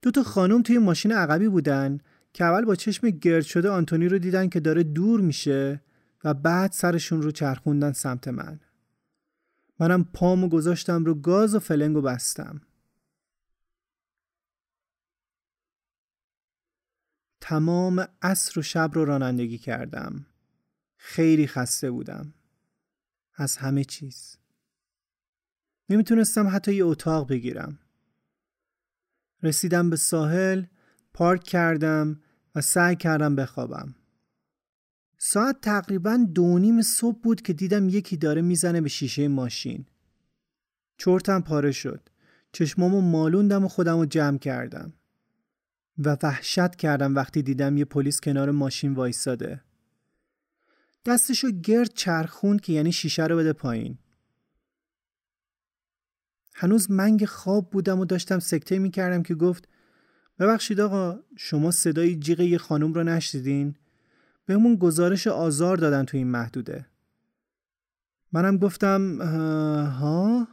دو 0.06 0.12
تا 0.12 0.24
خانم 0.24 0.62
توی 0.62 0.78
ماشین 0.78 1.12
عقبی 1.12 1.48
بودن 1.48 1.98
که 2.34 2.44
اول 2.44 2.65
با 2.65 2.76
چشم 2.76 3.10
گرد 3.10 3.44
شده 3.44 3.70
آنتونی 3.70 4.08
رو 4.08 4.18
دیدن 4.18 4.50
که 4.50 4.60
داره 4.60 4.84
دور 4.84 5.22
میشه 5.22 5.82
و 6.24 6.34
بعد 6.34 6.72
سرشون 6.72 7.22
رو 7.22 7.32
چرخوندن 7.32 7.91
سمت 7.91 8.28
من. 8.28 8.60
منم 9.80 10.04
پامو 10.04 10.50
گذاشتم 10.50 11.06
رو 11.06 11.15
گاز 11.15 11.56
و 11.56 11.60
فلنگو 11.60 12.02
بستم. 12.02 12.62
تمام 17.41 18.08
عصر 18.22 18.60
و 18.60 18.63
شب 18.63 18.91
رو 18.94 19.06
رانندگی 19.06 19.58
کردم. 19.58 20.26
خیلی 20.98 21.48
خسته 21.48 21.91
بودم. 21.91 22.34
از 23.36 23.58
همه 23.58 23.84
چیز. 23.84 24.38
نمی‌تونستم 25.89 26.48
حتی 26.48 26.76
یه 26.76 26.86
اتاق 26.86 27.30
بگیرم. 27.30 27.80
رسیدم 29.43 29.89
به 29.89 29.95
ساحل 29.95 30.63
پارک 31.13 31.43
کردم 31.43 32.19
و 32.56 32.62
سعی 32.62 32.95
کردم 32.95 33.36
بخوابم. 33.36 33.95
ساعت 35.17 35.62
تقریبا 35.62 36.26
دو 36.34 36.60
نیم 36.60 36.82
صبح 36.82 37.19
بود 37.21 37.41
که 37.41 37.54
دیدم 37.54 37.89
یکی 37.89 38.17
داره 38.17 38.41
می‌زنه 38.41 38.82
به 38.82 38.89
شیشه 38.89 39.28
ماشین. 39.28 39.86
چرتم 40.98 41.41
پاره 41.41 41.71
شد. 41.71 42.10
چشمامو 42.52 43.02
مالوندم 43.02 43.65
و 43.65 43.67
خودمو 43.67 44.06
جمع 44.06 44.38
کردم. 44.38 44.93
و 45.98 46.17
وحشت 46.24 46.76
کردم 46.76 47.15
وقتی 47.15 47.41
دیدم 47.41 47.78
یه 47.78 47.86
پلیس 47.86 48.21
کنار 48.21 48.52
ماشین 48.52 48.93
وایساده 48.93 49.62
دستشو 51.06 51.52
گرد 51.52 51.93
چرخوند 51.93 52.62
که 52.62 52.74
یعنی 52.74 52.91
شیشه 52.91 53.26
رو 53.26 53.38
بده 53.38 53.54
پایین. 53.54 53.98
هنوز 56.58 56.91
منگ 56.91 57.26
خواب 57.26 57.70
بودم 57.70 58.00
و 58.00 58.06
داشتم 58.06 58.39
سکته 58.39 58.80
می‌کردم 58.80 59.24
که 59.24 59.36
گفت 59.36 59.68
ببخشید 60.39 60.80
آقا 60.80 61.20
شما 61.36 61.72
صدای 61.72 62.15
جیغ 62.15 62.39
یه 62.39 62.58
خانم 62.58 62.94
رو 62.94 63.04
نشدیدین؟ 63.04 63.76
بهمون 64.46 64.76
گزارش 64.76 65.28
آزار 65.28 65.78
دادن 65.78 66.06
تو 66.06 66.18
این 66.18 66.28
محدوده 66.28 66.86
منم 68.32 68.58
گفتم 68.58 69.22
ها 69.86 70.48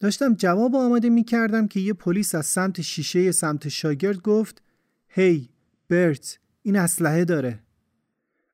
داشتم 0.00 0.34
جواب 0.34 0.76
آماده 0.76 1.08
می 1.08 1.24
کردم 1.24 1.68
که 1.68 1.80
یه 1.80 1.92
پلیس 1.92 2.34
از 2.34 2.46
سمت 2.46 2.80
شیشه 2.80 3.32
سمت 3.32 3.68
شاگرد 3.68 4.22
گفت 4.22 4.62
هی 5.08 5.48
برت 5.88 6.38
این 6.62 6.76
اسلحه 6.76 7.24
داره 7.24 7.60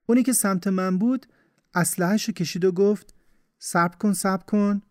اونی 0.07 0.23
که 0.23 0.33
سمت 0.33 0.67
من 0.67 0.99
بود 0.99 1.27
اسلحهشو 1.75 2.33
کشید 2.33 2.65
و 2.65 2.73
گفت 2.73 3.15
صبر 3.59 3.97
کن 3.97 4.13
صبر 4.13 4.45
کن 4.45 4.83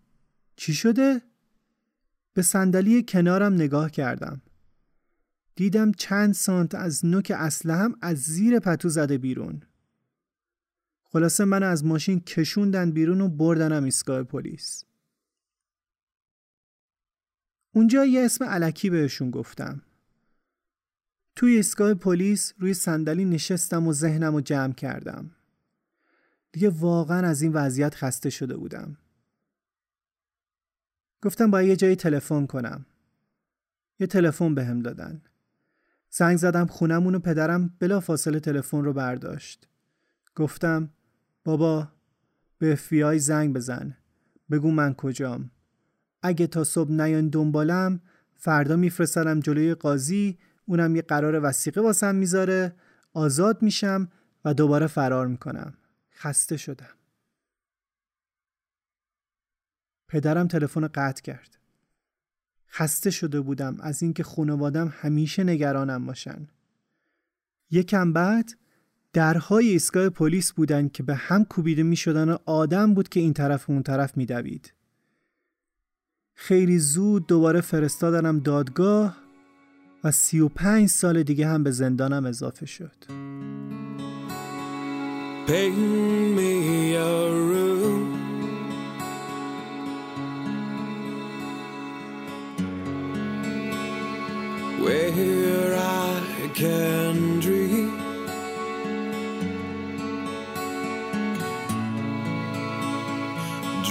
چی 0.56 0.74
شده؟ 0.74 1.22
به 2.34 2.42
صندلی 2.42 3.04
کنارم 3.04 3.54
نگاه 3.54 3.92
کردم 3.92 4.42
دیدم 5.56 5.92
چند 5.92 6.34
سانت 6.34 6.76
از 6.76 7.06
نوک 7.06 7.32
اسلحم 7.36 7.96
از 8.02 8.18
زیر 8.18 8.60
پتو 8.60 8.90
زده 8.90 9.18
بیرون. 9.18 9.62
خلاصه 11.04 11.46
من 11.46 11.64
از 11.64 11.86
ماشین 11.86 12.20
کشوندن 12.20 12.92
بیرون 12.92 13.22
و 13.22 13.28
بردنم 13.28 13.84
ایستگاه 13.84 14.24
پلیس. 14.24 14.84
اونجا 17.74 18.06
یه 18.06 18.26
اسم 18.26 18.46
علکی 18.46 18.90
بهشون 18.90 19.32
گفتم. 19.32 19.82
توی 21.36 21.56
ایستگاه 21.56 21.94
پلیس 21.94 22.54
روی 22.58 22.74
صندلی 22.74 23.26
نشستم 23.26 23.88
و 23.88 23.94
ذهنم 23.94 24.34
رو 24.34 24.42
جمع 24.42 24.74
کردم. 24.74 25.32
دیگه 26.52 26.70
واقعا 26.70 27.28
از 27.28 27.42
این 27.42 27.54
وضعیت 27.54 27.96
خسته 27.96 28.30
شده 28.30 28.58
بودم. 28.58 28.98
گفتم 31.22 31.52
باید 31.52 31.70
یه 31.70 31.76
جایی 31.76 31.96
تلفن 31.96 32.46
کنم. 32.46 32.86
یه 34.00 34.08
تلفن 34.08 34.56
بهم 34.56 34.80
دادن. 34.80 35.22
زنگ 36.10 36.38
زدم 36.38 36.66
خونمون 36.66 37.16
و 37.16 37.20
پدرم 37.20 37.74
بلا 37.80 38.00
فاصله 38.00 38.40
تلفن 38.40 38.84
رو 38.84 38.94
برداشت. 38.94 39.68
گفتم 40.36 40.90
بابا 41.44 41.88
به 42.58 42.76
FBI 42.76 43.18
زنگ 43.18 43.54
بزن. 43.54 43.98
بگو 44.52 44.72
من 44.72 44.94
کجام. 44.94 45.52
اگه 46.22 46.48
تا 46.48 46.64
صبح 46.64 46.92
نیان 46.92 47.30
دنبالم 47.30 48.02
فردا 48.36 48.76
میفرستنم 48.76 49.40
جلوی 49.40 49.74
قاضی 49.74 50.38
اونم 50.66 50.96
یه 50.96 51.02
قرار 51.02 51.40
وسیقه 51.44 51.82
واسم 51.82 52.16
می‌ذاره 52.16 52.76
آزاد 53.14 53.62
میشم 53.62 54.10
و 54.46 54.54
دوباره 54.54 54.88
فرار 54.88 55.28
می‌کنم. 55.28 55.74
خسته 56.14 56.58
شدم. 56.58 57.01
پدرم 60.12 60.48
تلفن 60.48 60.88
قطع 60.88 61.22
کرد. 61.22 61.58
خسته 62.70 63.12
شده 63.12 63.42
بودم 63.42 63.78
از 63.82 64.04
اینکه 64.04 64.24
خانوادم 64.24 64.94
همیشه 65.02 65.44
نگرانم 65.44 66.06
باشن. 66.06 66.48
یکم 67.70 68.14
بعد 68.14 68.52
درهای 69.14 69.68
ایستگاه 69.68 70.10
پلیس 70.10 70.52
بودن 70.52 70.88
که 70.88 71.04
به 71.04 71.16
هم 71.16 71.46
کوبیده 71.46 71.84
می 71.84 71.96
شدن 71.96 72.30
و 72.30 72.38
آدم 72.46 72.94
بود 72.94 73.10
که 73.10 73.20
این 73.20 73.34
طرف 73.34 73.70
و 73.70 73.74
اون 73.74 73.84
طرف 73.84 74.18
می 74.18 74.26
دوید. 74.26 74.74
خیلی 76.34 76.80
زود 76.80 77.28
دوباره 77.28 77.62
فرستادنم 77.62 78.40
دادگاه 78.40 79.18
و 80.04 80.12
سی 80.12 80.40
و 80.40 80.50
پنج 80.50 80.90
سال 80.90 81.24
دیگه 81.24 81.48
هم 81.48 81.64
به 81.64 81.72
زندانم 81.72 82.26
اضافه 82.26 82.66
شد. 82.66 82.96
Where 94.84 95.76
I 95.76 96.48
can 96.62 97.16
dream. 97.46 97.92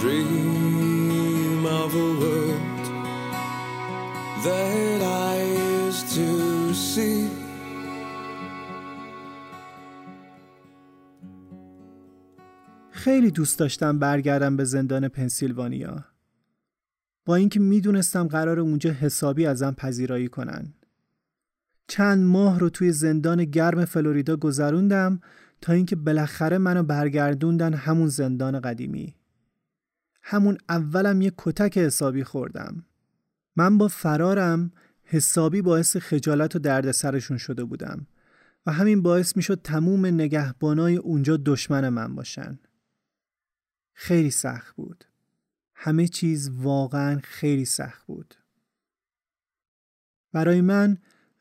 Dream 0.01 1.63
of 1.83 1.91
a 2.07 2.09
world 2.23 2.85
that 4.47 5.01
I 5.33 5.35
used 5.87 6.07
to 6.17 6.29
see. 6.75 7.29
خیلی 12.91 13.31
دوست 13.31 13.59
داشتم 13.59 13.99
برگردم 13.99 14.57
به 14.57 14.65
زندان 14.65 15.09
پنسیلوانیا. 15.09 16.05
با 17.27 17.37
اینکه 17.37 17.61
می‌دونستم 17.61 18.29
قرار 18.29 18.61
اونجا 18.61 18.91
حسابی 18.91 19.47
ازم 19.47 19.75
پذیرایی 19.75 20.29
کنن. 20.29 20.75
چند 21.91 22.25
ماه 22.25 22.59
رو 22.59 22.71
توی 22.71 22.93
زندان 22.93 23.45
گرم 23.45 23.85
فلوریدا 23.85 24.37
گذروندم 24.37 25.21
تا 25.61 25.73
اینکه 25.73 25.97
بالاخره 25.97 26.59
منو 26.59 26.83
برگردوندن 26.83 27.75
همون 27.75 28.09
زندان 28.09 28.61
قدیمی. 28.61 29.15
همون 30.23 30.59
اولم 30.69 31.21
یه 31.21 31.33
کتک 31.39 31.79
حسابی 31.79 32.25
خوردم. 32.25 32.85
من 33.57 33.79
با 33.79 33.89
فرارم 33.89 34.73
حسابی 35.03 35.63
باعث 35.63 35.97
خجالت 35.97 36.57
و 36.57 36.59
دردسرشون 36.59 37.39
شده 37.39 37.65
بودم 37.65 38.07
و 38.67 38.73
همین 38.73 39.03
باعث 39.03 39.37
می‌شد 39.37 39.61
تموم 39.65 40.07
نگهبانای 40.07 40.97
اونجا 40.97 41.37
دشمن 41.37 41.89
من 41.89 42.15
باشن. 42.15 42.59
خیلی 43.93 44.31
سخت 44.31 44.77
بود. 44.77 45.05
همه 45.75 46.09
چیز 46.09 46.51
واقعا 46.51 47.21
خیلی 47.23 47.65
سخت 47.65 48.07
بود. 48.07 48.35
برای 50.33 50.61
من 50.61 50.99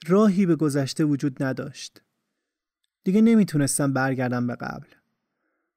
راهی 0.07 0.45
به 0.45 0.55
گذشته 0.55 1.03
وجود 1.03 1.43
نداشت. 1.43 2.01
دیگه 3.03 3.21
نمی‌تونستم 3.21 3.93
برگردم 3.93 4.47
به 4.47 4.55
قبل. 4.55 4.88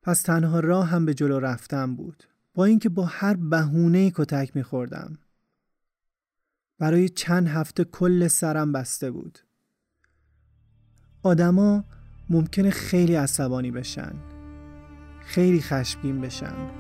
پس 0.03 0.23
تنها 0.23 0.61
راه 0.61 0.89
هم 0.89 1.07
به 1.07 1.15
جلو 1.15 1.39
رفتم 1.39 1.97
بود. 1.97 2.25
با 2.55 2.65
اینکه 2.65 2.89
با 2.89 3.05
هر 3.05 3.35
بهونه 3.35 4.11
کتک 4.11 4.57
میخوردم. 4.57 5.19
برای 6.79 7.09
چند 7.09 7.49
هفته 7.49 7.85
کل 7.85 8.29
سرم 8.29 8.73
بسته 8.73 9.11
بود. 9.11 9.39
آدما 11.23 11.85
ممکنه 12.31 12.71
خیلی 12.71 13.15
عصبانی 13.15 13.71
بشن. 13.71 14.13
خیلی 15.21 15.61
خشمگین 15.61 16.21
بشن. 16.21 16.71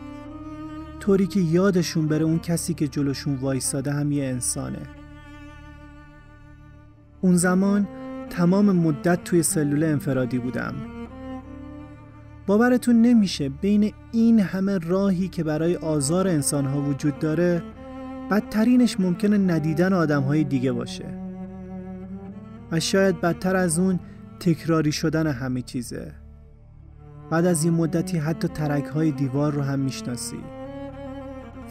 طوری 1.00 1.26
که 1.26 1.40
یادشون 1.40 2.08
بره 2.08 2.24
اون 2.24 2.38
کسی 2.38 2.74
که 2.74 2.88
جلوشون 2.88 3.34
وایساده 3.34 3.92
هم 3.92 4.12
یه 4.12 4.24
انسانه. 4.24 5.01
اون 7.22 7.36
زمان 7.36 7.88
تمام 8.30 8.72
مدت 8.76 9.24
توی 9.24 9.42
سلول 9.42 9.84
انفرادی 9.84 10.38
بودم. 10.38 10.74
باورتون 12.46 13.02
نمیشه 13.02 13.48
بین 13.48 13.92
این 14.12 14.40
همه 14.40 14.78
راهی 14.78 15.28
که 15.28 15.44
برای 15.44 15.76
آزار 15.76 16.28
انسانها 16.28 16.80
وجود 16.80 17.18
داره 17.18 17.62
بدترینش 18.30 19.00
ممکنه 19.00 19.38
ندیدن 19.38 19.92
آدمهای 19.92 20.44
دیگه 20.44 20.72
باشه. 20.72 21.04
و 22.72 22.80
شاید 22.80 23.20
بدتر 23.20 23.56
از 23.56 23.78
اون 23.78 24.00
تکراری 24.40 24.92
شدن 24.92 25.26
همه 25.26 25.62
چیزه. 25.62 26.12
بعد 27.30 27.46
از 27.46 27.64
این 27.64 27.74
مدتی 27.74 28.18
حتی 28.18 28.48
ترک 28.48 28.84
های 28.84 29.10
دیوار 29.10 29.52
رو 29.52 29.62
هم 29.62 29.78
می‌شناسی. 29.78 30.40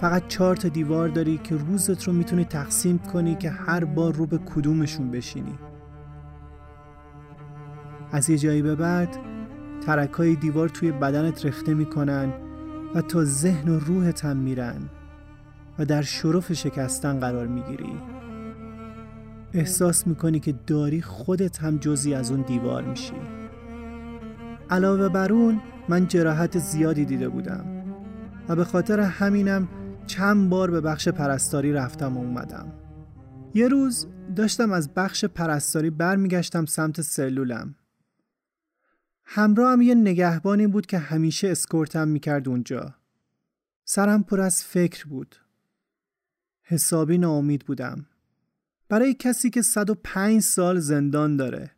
فقط 0.01 0.27
چهار 0.27 0.55
تا 0.55 0.67
دیوار 0.67 1.09
داری 1.09 1.37
که 1.37 1.55
روزت 1.55 2.03
رو 2.03 2.13
می‌تونی 2.13 2.45
تقسیم 2.45 2.97
کنی 2.97 3.35
که 3.35 3.49
هر 3.49 3.83
بار 3.83 4.13
رو 4.13 4.25
به 4.25 4.37
کدومشون 4.37 5.11
بشینی. 5.11 5.59
از 8.11 8.29
یه 8.29 8.37
جایی 8.37 8.61
به 8.61 8.75
بعد 8.75 9.17
ترک 9.85 10.11
های 10.11 10.35
دیوار 10.35 10.69
توی 10.69 10.91
بدنت 10.91 11.45
رخته 11.45 11.73
می‌کنن 11.73 12.33
و 12.95 13.01
تا 13.01 13.23
ذهن 13.23 13.69
و 13.69 13.79
روحت 13.79 14.25
هم 14.25 14.37
میرن 14.37 14.89
و 15.79 15.85
در 15.85 16.01
شرف 16.01 16.53
شکستن 16.53 17.19
قرار 17.19 17.47
می‌گیری. 17.47 17.93
احساس 19.53 20.07
می‌کنی 20.07 20.39
که 20.39 20.53
داری 20.67 21.01
خودت 21.01 21.59
هم 21.59 21.77
جزی 21.77 22.13
از 22.13 22.31
اون 22.31 22.41
دیوار 22.41 22.83
میشی. 22.83 23.13
علاوه 24.69 25.09
بر 25.09 25.31
اون 25.31 25.61
من 25.89 26.07
جراحت 26.07 26.57
زیادی 26.57 27.05
دیده 27.05 27.29
بودم 27.29 27.65
و 28.49 28.55
به 28.55 28.63
خاطر 28.63 28.99
همینم 28.99 29.67
چند 30.12 30.50
بار 30.50 30.71
به 30.71 30.82
بخش 30.82 31.08
پرستاری 31.08 31.74
رفتم 31.74 32.17
و 32.17 32.19
اومدم. 32.19 32.74
یه 33.54 33.67
روز 33.67 34.08
داشتم 34.36 34.71
از 34.71 34.93
بخش 34.93 35.26
پرستاری 35.26 35.89
برمیگشتم 35.89 36.65
سمت 36.65 37.02
سلولم. 37.02 37.76
همراه 39.24 39.71
هم 39.71 39.82
یه 39.82 39.95
نگهبانی 39.95 40.67
بود 40.67 40.86
که 40.86 40.97
همیشه 40.97 41.47
اسکورتم 41.47 42.08
می‌کرد 42.08 42.50
اونجا. 42.50 42.95
سرم 43.86 44.24
پر 44.24 44.41
از 44.41 44.63
فکر 44.63 45.08
بود. 45.08 45.36
حسابی 46.63 47.17
ناامید 47.17 47.65
بودم. 47.65 48.06
برای 48.89 49.13
کسی 49.13 49.50
که 49.50 49.62
105 49.62 50.41
سال 50.41 50.80
زندان 50.80 51.38
داره 51.38 51.71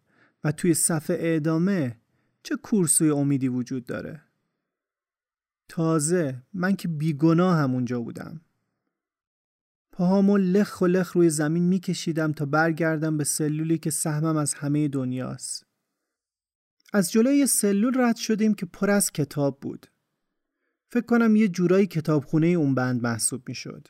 و 0.44 0.52
توی 0.52 0.74
صفحه 0.74 1.16
اعدامه 1.16 1.98
چه 2.44 2.56
کورسوی 2.56 3.10
امیدی 3.10 3.48
وجود 3.48 3.86
داره؟ 3.86 4.22
تازه 5.76 6.44
من 6.54 6.76
که 6.76 6.88
بیگناه 6.88 7.58
هم 7.58 7.74
اونجا 7.74 8.00
بودم. 8.00 8.42
پاهامو 9.92 10.38
لخ 10.38 10.82
و 10.82 10.88
لخ 10.88 11.12
روی 11.12 11.30
زمین 11.30 11.64
میکشیدم 11.64 12.32
تا 12.32 12.46
برگردم 12.46 13.18
به 13.18 13.24
سلولی 13.24 13.78
که 13.78 13.90
سهمم 13.90 14.38
از 14.38 14.54
همه 14.54 14.88
دنیاست. 14.88 15.66
از 16.94 17.12
جلوی 17.12 17.48
سلول 17.48 18.02
رد 18.02 18.16
شدیم 18.16 18.54
که 18.54 18.66
پر 18.66 18.90
از 18.90 19.12
کتاب 19.12 19.60
بود. 19.60 19.88
فکر 20.90 21.06
کنم 21.06 21.36
یه 21.36 21.48
جورایی 21.48 21.88
کتابخونه 21.88 22.48
اون 22.48 22.76
بند 22.76 23.04
محسوب 23.04 23.50
می‌شد. 23.50 23.88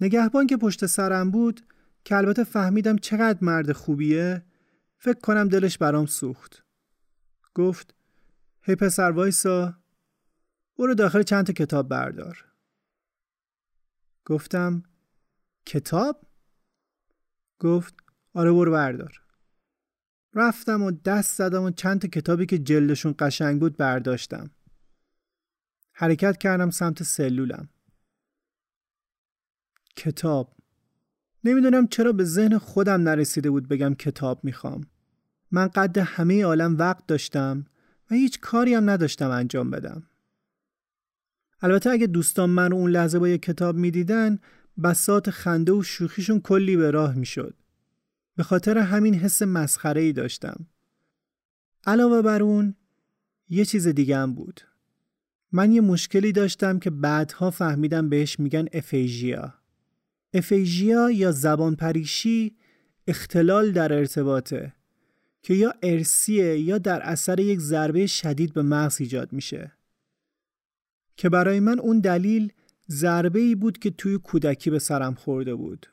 نگهبان 0.00 0.46
که 0.46 0.56
پشت 0.56 0.86
سرم 0.86 1.30
بود 1.30 1.66
که 2.04 2.16
البته 2.16 2.44
فهمیدم 2.44 2.96
چقدر 2.96 3.38
مرد 3.42 3.72
خوبیه 3.72 4.46
فکر 4.96 5.20
کنم 5.20 5.48
دلش 5.48 5.78
برام 5.78 6.06
سوخت. 6.06 6.64
گفت 7.54 7.94
هی 8.62 8.74
پسر 8.74 9.10
وایسا. 9.10 9.83
برو 10.78 10.94
داخل 10.94 11.22
چند 11.22 11.46
تا 11.46 11.52
کتاب 11.52 11.88
بردار. 11.88 12.44
گفتم 14.24 14.82
کتاب؟ 15.66 16.26
گفت 17.58 17.94
آره 18.34 18.52
برو 18.52 18.72
بردار. 18.72 19.20
رفتم 20.34 20.82
و 20.82 20.90
دست 20.90 21.38
زدم 21.38 21.62
و 21.62 21.70
چند 21.70 22.00
تا 22.00 22.08
کتابی 22.08 22.46
که 22.46 22.58
جلدشون 22.58 23.14
قشنگ 23.18 23.60
بود 23.60 23.76
برداشتم. 23.76 24.50
حرکت 25.92 26.38
کردم 26.38 26.70
سمت 26.70 27.02
سلولم. 27.02 27.68
کتاب. 29.96 30.56
نمی‌دونم 31.44 31.86
چرا 31.86 32.12
به 32.12 32.24
ذهن 32.24 32.58
خودم 32.58 33.02
نرسیده 33.02 33.50
بود 33.50 33.68
بگم 33.68 33.94
کتاب 33.94 34.44
می‌خوام. 34.44 34.86
من 35.50 35.68
قد 35.68 35.98
همه 35.98 36.44
عالم 36.44 36.76
وقت 36.76 37.06
داشتم 37.06 37.64
و 38.10 38.14
هیچ 38.14 38.40
کاری 38.40 38.74
هم 38.74 38.90
نداشتم 38.90 39.30
انجام 39.30 39.70
بدم. 39.70 40.06
البته 41.64 41.90
اگه 41.90 42.06
دوستان 42.06 42.50
من 42.50 42.70
رو 42.70 42.76
اون 42.76 42.90
لحظه 42.90 43.18
با 43.18 43.28
یه 43.28 43.38
کتاب 43.38 43.76
می‌دیدن 43.76 44.38
بسات 44.82 45.30
خنده 45.30 45.72
و 45.72 45.82
شوخیشون 45.82 46.40
کلی 46.40 46.76
به 46.76 46.90
راه 46.90 47.14
می‌شد 47.14 47.54
به 48.36 48.42
خاطر 48.42 48.78
همین 48.78 49.14
حس 49.14 49.42
مسخره 49.42 50.00
ای 50.00 50.12
داشتم. 50.12 50.66
علاوه 51.86 52.22
بر 52.22 52.42
اون 52.42 52.74
یه 53.48 53.64
چیز 53.64 53.88
دیگه 53.88 54.16
هم 54.16 54.34
بود. 54.34 54.60
من 55.52 55.72
یه 55.72 55.80
مشکلی 55.80 56.32
داشتم 56.32 56.78
که 56.78 56.90
بعدها 56.90 57.50
فهمیدم 57.50 58.08
بهش 58.08 58.40
میگن 58.40 58.66
افیژیا. 58.72 59.54
افیژیا 60.34 61.10
یا 61.10 61.32
زبان 61.32 61.76
پریشی 61.76 62.56
اختلال 63.06 63.72
در 63.72 63.92
ارتباطه 63.92 64.72
که 65.42 65.54
یا 65.54 65.74
ارسیه 65.82 66.58
یا 66.58 66.78
در 66.78 67.02
اثر 67.02 67.40
یک 67.40 67.60
ضربه 67.60 68.06
شدید 68.06 68.52
به 68.52 68.62
مغز 68.62 69.00
ایجاد 69.00 69.32
میشه. 69.32 69.72
که 71.16 71.28
برای 71.28 71.60
من 71.60 71.78
اون 71.78 72.00
دلیل 72.00 72.52
ضربه 72.90 73.40
ای 73.40 73.54
بود 73.54 73.78
که 73.78 73.90
توی 73.90 74.18
کودکی 74.18 74.70
به 74.70 74.78
سرم 74.78 75.14
خورده 75.14 75.54
بود. 75.54 75.86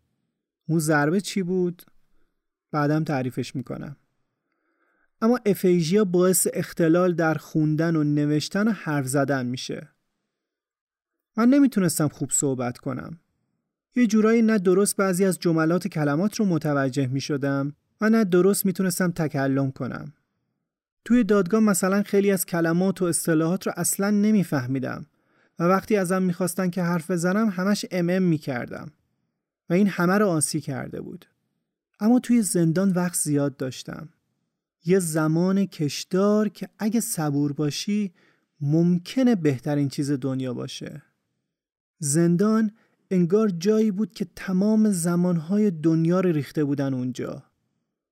اون 0.70 0.80
ضربه 0.80 1.22
چی 1.22 1.44
بود؟ 1.44 1.82
بعدم 2.72 3.04
تعریفش 3.04 3.56
می‌کنم. 3.56 3.96
اما 5.22 5.40
افیژیا 5.46 6.06
باعث 6.06 6.48
اختلال 6.54 7.14
در 7.14 7.34
خوندن 7.34 7.96
و 7.96 8.04
نوشتن 8.04 8.68
و 8.68 8.72
حرف 8.72 9.08
زدن 9.08 9.46
میشه. 9.46 9.90
من 11.38 11.50
نمی‌تونستم 11.50 12.08
خوب 12.08 12.32
صحبت 12.32 12.78
کنم. 12.78 13.20
یه 13.96 14.08
جورایی 14.08 14.42
نه 14.42 14.58
درست 14.58 14.96
بعضی 14.96 15.26
از 15.26 15.40
جملات 15.40 15.88
کلمات 15.88 16.36
رو 16.36 16.46
متوجه 16.46 17.08
می‌شدم 17.08 17.76
و 18.02 18.10
نه 18.10 18.24
درست 18.24 18.66
می‌تونستم 18.66 19.12
تکلم 19.12 19.72
کنم. 19.72 20.14
توی 21.06 21.24
دادگاه 21.24 21.62
مثلا 21.62 22.04
خیلی 22.04 22.32
از 22.32 22.46
کلمات 22.46 23.02
و 23.02 23.06
اصطلاحات 23.06 23.68
رو 23.68 23.74
اصلا 23.76 24.10
نمیفهمیدم 24.10 25.06
و 25.62 25.64
وقتی 25.64 25.96
ازم 25.96 26.24
می‌خواستن 26.24 26.70
که 26.70 26.84
حرف 26.84 27.12
بزنم 27.12 27.50
همش 27.50 27.86
امم 27.92 28.24
می‌کردم 28.24 28.92
و 29.70 29.74
این 29.74 29.88
همه 29.88 30.18
رو 30.18 30.28
آسی 30.28 30.62
کرده 30.62 31.02
بود. 31.02 31.26
اما 32.00 32.20
توی 32.20 32.42
زندان 32.42 32.90
وقت 32.92 33.16
زیاد 33.16 33.58
داشتم. 33.58 34.10
یه 34.86 35.00
زمان 35.00 35.66
کشدار 35.66 36.50
که 36.50 36.70
اگه 36.80 37.00
صبور 37.00 37.54
باشی 37.54 38.14
ممکنه 38.62 39.36
بهترین 39.36 39.90
چیز 39.90 40.12
دنیا 40.12 40.54
باشه. 40.54 41.02
زندان 42.00 42.72
انگار 43.12 43.50
جایی 43.50 43.92
بود 43.92 44.12
که 44.12 44.28
تمام 44.36 44.92
زمانهای 44.92 45.72
دنیا 45.72 46.20
رو 46.20 46.32
ریخته 46.32 46.64
بودن 46.64 46.94
اونجا. 46.94 47.44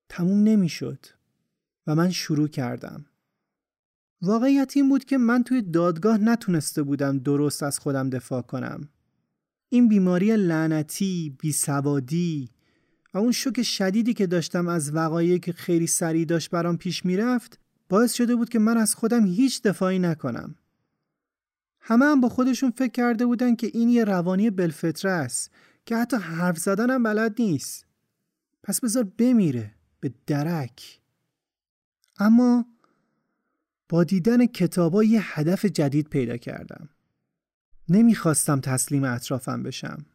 تموم 0.09 0.43
نمی‌شد 0.43 1.05
و 1.88 1.95
من 1.95 2.09
شروع 2.09 2.47
کردم. 2.47 3.05
واقعیت 4.21 4.73
این 4.75 4.89
بود 4.89 5.05
که 5.05 5.17
من 5.17 5.43
توی 5.43 5.62
دادگاه 5.62 6.17
نتونسته 6.17 6.84
بودم 6.84 7.19
درست 7.19 7.63
از 7.63 7.79
خودم 7.79 8.10
دفاع 8.10 8.41
کنم. 8.41 8.89
این 9.69 9.88
بیماری 9.88 10.36
لعنتی، 10.36 11.36
بیسوادی 11.39 12.49
و 13.13 13.17
اون 13.17 13.32
شوک 13.32 13.62
شدیدی 13.62 14.13
که 14.13 14.27
داشتم 14.27 14.67
از 14.67 14.95
وقایعی 14.95 15.39
که 15.39 15.53
خیلی 15.53 15.88
سریع 15.88 16.25
داشت 16.25 16.49
برام 16.49 16.77
پیش 16.77 17.05
می‌رفت 17.05 17.60
باعث 17.89 18.13
شده 18.13 18.36
بود 18.36 18.49
که 18.49 18.60
من 18.60 18.77
از 18.77 18.95
خودم 18.95 19.25
هیچ 19.25 19.62
دفاعی 19.62 19.99
نکنم. 19.99 20.55
همه 21.82 22.05
هم 22.05 22.21
با 22.21 22.29
خودشون 22.29 22.71
فکر 22.71 22.91
کرده 22.91 23.25
بودن 23.25 23.55
که 23.55 23.71
این 23.73 23.89
یه 23.89 24.03
روانی 24.03 24.49
بلفتره 24.49 25.12
است 25.12 25.51
که 25.86 25.97
حتی 25.97 26.17
حرف 26.17 26.58
زدنم 26.58 27.03
بلد 27.03 27.41
نیست. 27.41 27.86
پس 28.63 28.82
بذار 28.82 29.03
بمیره 29.03 29.71
به 29.99 30.13
درک. 30.27 30.99
اما 32.19 32.65
با 33.89 34.04
دیدن 34.04 34.45
کتابا 34.45 35.04
یه 35.04 35.39
هدف 35.39 35.65
جدید 35.65 36.10
پیدا 36.10 36.38
کردم. 36.38 36.89
نمی‌خواستم 37.89 38.60
تسلیم 38.60 39.04
اطرافم 39.04 39.63
بشم. 39.63 40.06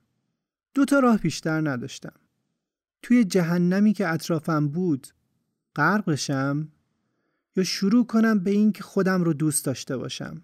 دو 0.75 0.85
تا 0.85 0.99
راه 0.99 1.19
بیشتر 1.19 1.71
نداشتم. 1.71 2.13
توی 3.03 3.25
جهنمی 3.25 3.93
که 3.93 4.09
اطرافم 4.09 4.69
بود 4.69 5.07
غرق 5.77 6.11
بشم 6.11 6.69
یا 7.57 7.65
شروع 7.65 8.07
کنم 8.07 8.39
به 8.39 8.51
این 8.51 8.73
که 8.73 8.83
خودم 8.83 9.25
رو 9.25 9.33
دوست 9.33 9.65
داشته 9.65 9.97
باشم. 9.97 10.43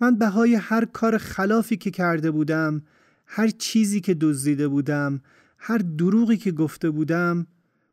من 0.00 0.18
بهای 0.18 0.54
هر 0.54 0.84
کار 0.84 1.18
خلافی 1.18 1.76
که 1.76 1.90
کرده 1.90 2.30
بودم، 2.30 2.82
هر 3.26 3.48
چیزی 3.48 4.00
که 4.00 4.14
دزدیده 4.14 4.68
بودم، 4.68 5.20
هر 5.58 5.78
دروغی 5.78 6.36
که 6.36 6.52
گفته 6.52 6.90
بودم، 6.90 7.46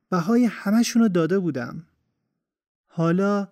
بهای 0.10 0.45
همشون 0.45 1.02
رو 1.02 1.08
داده 1.08 1.39
بودم. 1.39 1.84
حالا 2.88 3.47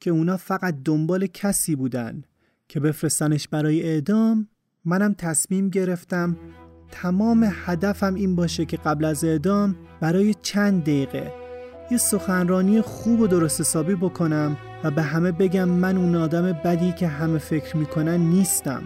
که 0.00 0.10
اونا 0.10 0.36
فقط 0.36 0.74
دنبال 0.84 1.26
کسی 1.26 1.76
بودن 1.76 2.22
که 2.68 2.80
بفرستنش 2.80 3.48
برای 3.48 3.82
اعدام 3.82 4.48
منم 4.84 5.14
تصمیم 5.14 5.68
گرفتم 5.68 6.36
تمام 6.90 7.48
هدفم 7.52 8.14
این 8.14 8.36
باشه 8.36 8.64
که 8.64 8.76
قبل 8.76 9.04
از 9.04 9.24
اعدام 9.24 9.76
برای 10.00 10.34
چند 10.42 10.82
دقیقه 10.82 11.32
یه 11.90 11.98
سخنرانی 11.98 12.80
خوب 12.80 13.20
و 13.20 13.26
درست 13.26 13.60
حسابی 13.60 13.94
بکنم 13.94 14.56
و 14.84 14.90
به 14.90 15.02
همه 15.02 15.32
بگم 15.32 15.68
من 15.68 15.96
اون 15.96 16.16
آدم 16.16 16.52
بدی 16.52 16.92
که 16.92 17.08
همه 17.08 17.38
فکر 17.38 17.76
می‌کنن 17.76 18.20
نیستم. 18.20 18.82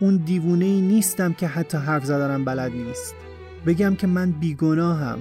اون 0.00 0.16
دیوونه 0.16 0.64
ای 0.64 0.80
نیستم 0.80 1.32
که 1.32 1.46
حتی 1.46 1.78
حرف 1.78 2.04
زدنم 2.04 2.44
بلد 2.44 2.72
نیست. 2.72 3.14
بگم 3.66 3.94
که 3.94 4.06
من 4.06 4.30
بیگناهم 4.30 5.18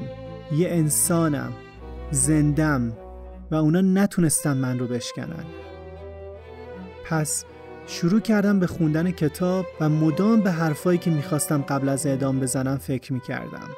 یه 0.58 0.70
انسانم 0.70 1.54
زندم. 2.12 2.94
و 3.52 3.56
اونا 3.56 3.82
نتونستن 3.82 4.58
من 4.58 4.80
رو 4.80 4.88
بشکنن. 4.88 5.46
پس 7.06 7.46
شروع 7.88 8.20
کردم 8.20 8.60
به 8.60 8.68
خوندن 8.68 9.12
کتاب 9.12 9.66
و 9.80 9.90
مدام 9.90 10.42
به 10.42 10.52
حرفایی 10.52 10.98
که 10.98 11.12
می‌خواستم 11.12 11.62
قبل 11.62 11.90
از 11.90 12.06
اعدام 12.06 12.40
بزنم 12.40 12.78
فکر 12.78 13.14
می‌کردم. 13.14 13.70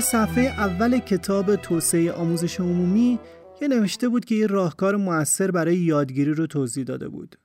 صفحه 0.00 0.44
اول 0.44 0.98
کتاب 0.98 1.56
توسعه 1.56 2.12
آموزش 2.12 2.60
عمومی 2.60 3.18
یه 3.62 3.68
نوشته 3.68 4.08
بود 4.08 4.24
که 4.24 4.34
یه 4.34 4.46
راهکار 4.46 4.96
موثر 4.96 5.50
برای 5.50 5.76
یادگیری 5.76 6.34
رو 6.34 6.46
توضیح 6.46 6.84
داده 6.84 7.08
بود. 7.08 7.38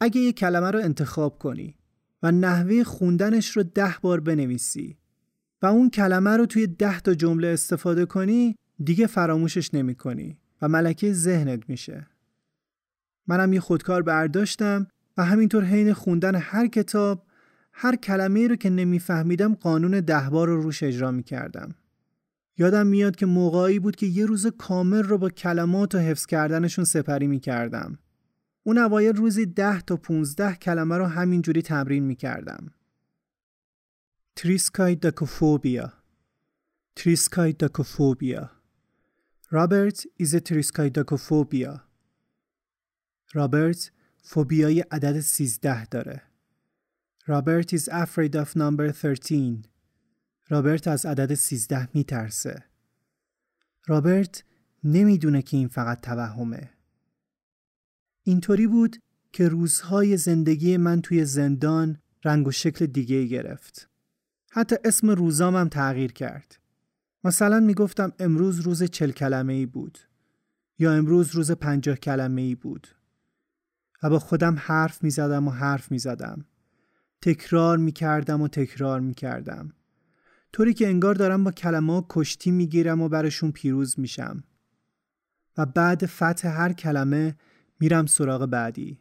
اگه 0.00 0.20
یه 0.20 0.32
کلمه 0.32 0.70
رو 0.70 0.78
انتخاب 0.78 1.38
کنی 1.38 1.74
و 2.22 2.32
نحوه 2.32 2.84
خوندنش 2.84 3.56
رو 3.56 3.62
ده 3.62 3.94
بار 4.02 4.20
بنویسی 4.20 4.96
و 5.62 5.66
اون 5.66 5.90
کلمه 5.90 6.36
رو 6.36 6.46
توی 6.46 6.66
ده 6.66 7.00
تا 7.00 7.14
جمله 7.14 7.48
استفاده 7.48 8.06
کنی 8.06 8.56
دیگه 8.84 9.06
فراموشش 9.06 9.74
نمی 9.74 9.94
کنی 9.94 10.38
و 10.62 10.68
ملکه 10.68 11.12
ذهنت 11.12 11.68
میشه. 11.68 12.06
منم 13.26 13.52
یه 13.52 13.60
خودکار 13.60 14.02
برداشتم 14.02 14.86
و 15.16 15.24
همینطور 15.24 15.64
حین 15.64 15.92
خوندن 15.92 16.34
هر 16.34 16.66
کتاب 16.66 17.26
هر 17.72 17.96
کلمه 17.96 18.48
رو 18.48 18.56
که 18.56 18.70
نمیفهمیدم 18.70 19.54
قانون 19.54 20.00
ده 20.00 20.30
بار 20.30 20.48
رو 20.48 20.62
روش 20.62 20.82
اجرا 20.82 21.10
می 21.10 21.22
کردم. 21.22 21.74
یادم 22.58 22.86
میاد 22.86 23.16
که 23.16 23.26
موقعی 23.26 23.78
بود 23.78 23.96
که 23.96 24.06
یه 24.06 24.26
روز 24.26 24.46
کامل 24.46 25.02
رو 25.02 25.18
با 25.18 25.30
کلمات 25.30 25.94
و 25.94 25.98
حفظ 25.98 26.26
کردنشون 26.26 26.84
سپری 26.84 27.26
می 27.26 27.40
کردم. 27.40 27.98
اون 28.62 28.78
اوایل 28.78 29.16
روزی 29.16 29.46
ده 29.46 29.80
تا 29.80 29.96
پونزده 29.96 30.54
کلمه 30.54 30.96
رو 30.96 31.06
همینجوری 31.06 31.62
تمرین 31.62 32.04
می 32.04 32.16
کردم. 32.16 32.70
triskaidekaphobia 34.36 35.92
triskaidekaphobia 36.96 38.50
Robert 39.50 40.06
is 40.16 40.36
triskaidekaphobia 40.36 41.80
رابرت 43.32 43.92
فوبیای 44.22 44.80
عدد 44.80 45.20
سیزده 45.20 45.86
داره. 45.86 46.31
رابرت 47.26 47.76
is 47.76 47.88
afraid 47.88 48.34
of 48.34 48.56
number 48.56 48.92
13. 48.92 49.62
رابرت 50.48 50.88
از 50.88 51.06
عدد 51.06 51.34
13 51.34 51.88
میترسه. 51.94 52.64
رابرت 53.86 54.44
نمی‌دونه 54.84 55.42
که 55.42 55.56
این 55.56 55.68
فقط 55.68 56.00
توهمه. 56.00 56.70
اینطوری 58.22 58.66
بود 58.66 58.96
که 59.32 59.48
روزهای 59.48 60.16
زندگی 60.16 60.76
من 60.76 61.02
توی 61.02 61.24
زندان 61.24 61.98
رنگ 62.24 62.46
و 62.46 62.50
شکل 62.50 62.86
دیگه 62.86 63.24
گرفت. 63.24 63.88
حتی 64.50 64.76
اسم 64.84 65.10
روزامم 65.10 65.68
تغییر 65.68 66.12
کرد. 66.12 66.58
مثلا 67.24 67.60
می‌گفتم 67.60 68.12
امروز 68.18 68.60
روز 68.60 68.82
چل 68.82 69.10
کلمه 69.10 69.52
ای 69.52 69.66
بود. 69.66 69.98
یا 70.78 70.92
امروز 70.92 71.30
روز 71.30 71.50
پنجاه 71.50 71.96
کلمه 71.96 72.42
ای 72.42 72.54
بود. 72.54 72.88
و 74.02 74.10
با 74.10 74.18
خودم 74.18 74.56
حرف 74.58 75.02
می‌زدم 75.02 75.48
و 75.48 75.50
حرف 75.50 75.90
می‌زدم. 75.90 76.44
تکرار 77.22 77.78
می 77.78 77.92
کردم 77.92 78.42
و 78.42 78.48
تکرار 78.48 79.00
می 79.00 79.14
کردم. 79.14 79.72
طوری 80.52 80.74
که 80.74 80.88
انگار 80.88 81.14
دارم 81.14 81.44
با 81.44 81.50
کلمه 81.50 82.04
کشتی 82.08 82.50
می 82.50 82.66
گیرم 82.66 83.00
و 83.00 83.08
برشون 83.08 83.52
پیروز 83.52 84.00
میشم. 84.00 84.44
و 85.58 85.66
بعد 85.66 86.06
فتح 86.06 86.48
هر 86.48 86.72
کلمه 86.72 87.36
میرم 87.80 88.06
سراغ 88.06 88.46
بعدی. 88.46 88.98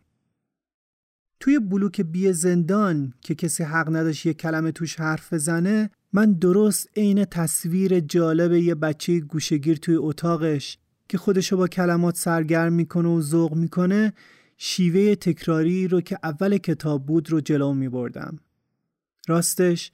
توی 1.39 1.59
بلوک 1.59 2.01
بی 2.01 2.33
زندان 2.33 3.13
که 3.21 3.35
کسی 3.35 3.63
حق 3.63 3.89
نداشت 3.89 4.25
یه 4.25 4.33
کلمه 4.33 4.71
توش 4.71 4.99
حرف 4.99 5.33
بزنه 5.33 5.89
من 6.13 6.33
درست 6.33 6.89
عین 6.95 7.25
تصویر 7.25 7.99
جالب 7.99 8.53
یه 8.53 8.75
بچه 8.75 9.19
گوشگیر 9.19 9.77
توی 9.77 9.95
اتاقش 9.95 10.77
که 11.09 11.17
خودشو 11.17 11.57
با 11.57 11.67
کلمات 11.67 12.17
سرگرم 12.17 12.73
می‌کنه 12.73 13.09
و 13.09 13.21
ذوق 13.21 13.55
می‌کنه 13.55 14.13
شیوه 14.63 15.15
تکراری 15.15 15.87
رو 15.87 16.01
که 16.01 16.19
اول 16.23 16.57
کتاب 16.57 17.05
بود 17.05 17.29
رو 17.29 17.41
جلو 17.41 17.73
می 17.73 17.89
بردم. 17.89 18.39
راستش 19.27 19.91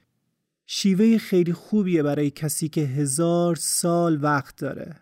شیوه 0.66 1.18
خیلی 1.18 1.52
خوبیه 1.52 2.02
برای 2.02 2.30
کسی 2.30 2.68
که 2.68 2.80
هزار 2.80 3.56
سال 3.56 4.24
وقت 4.24 4.56
داره. 4.56 4.96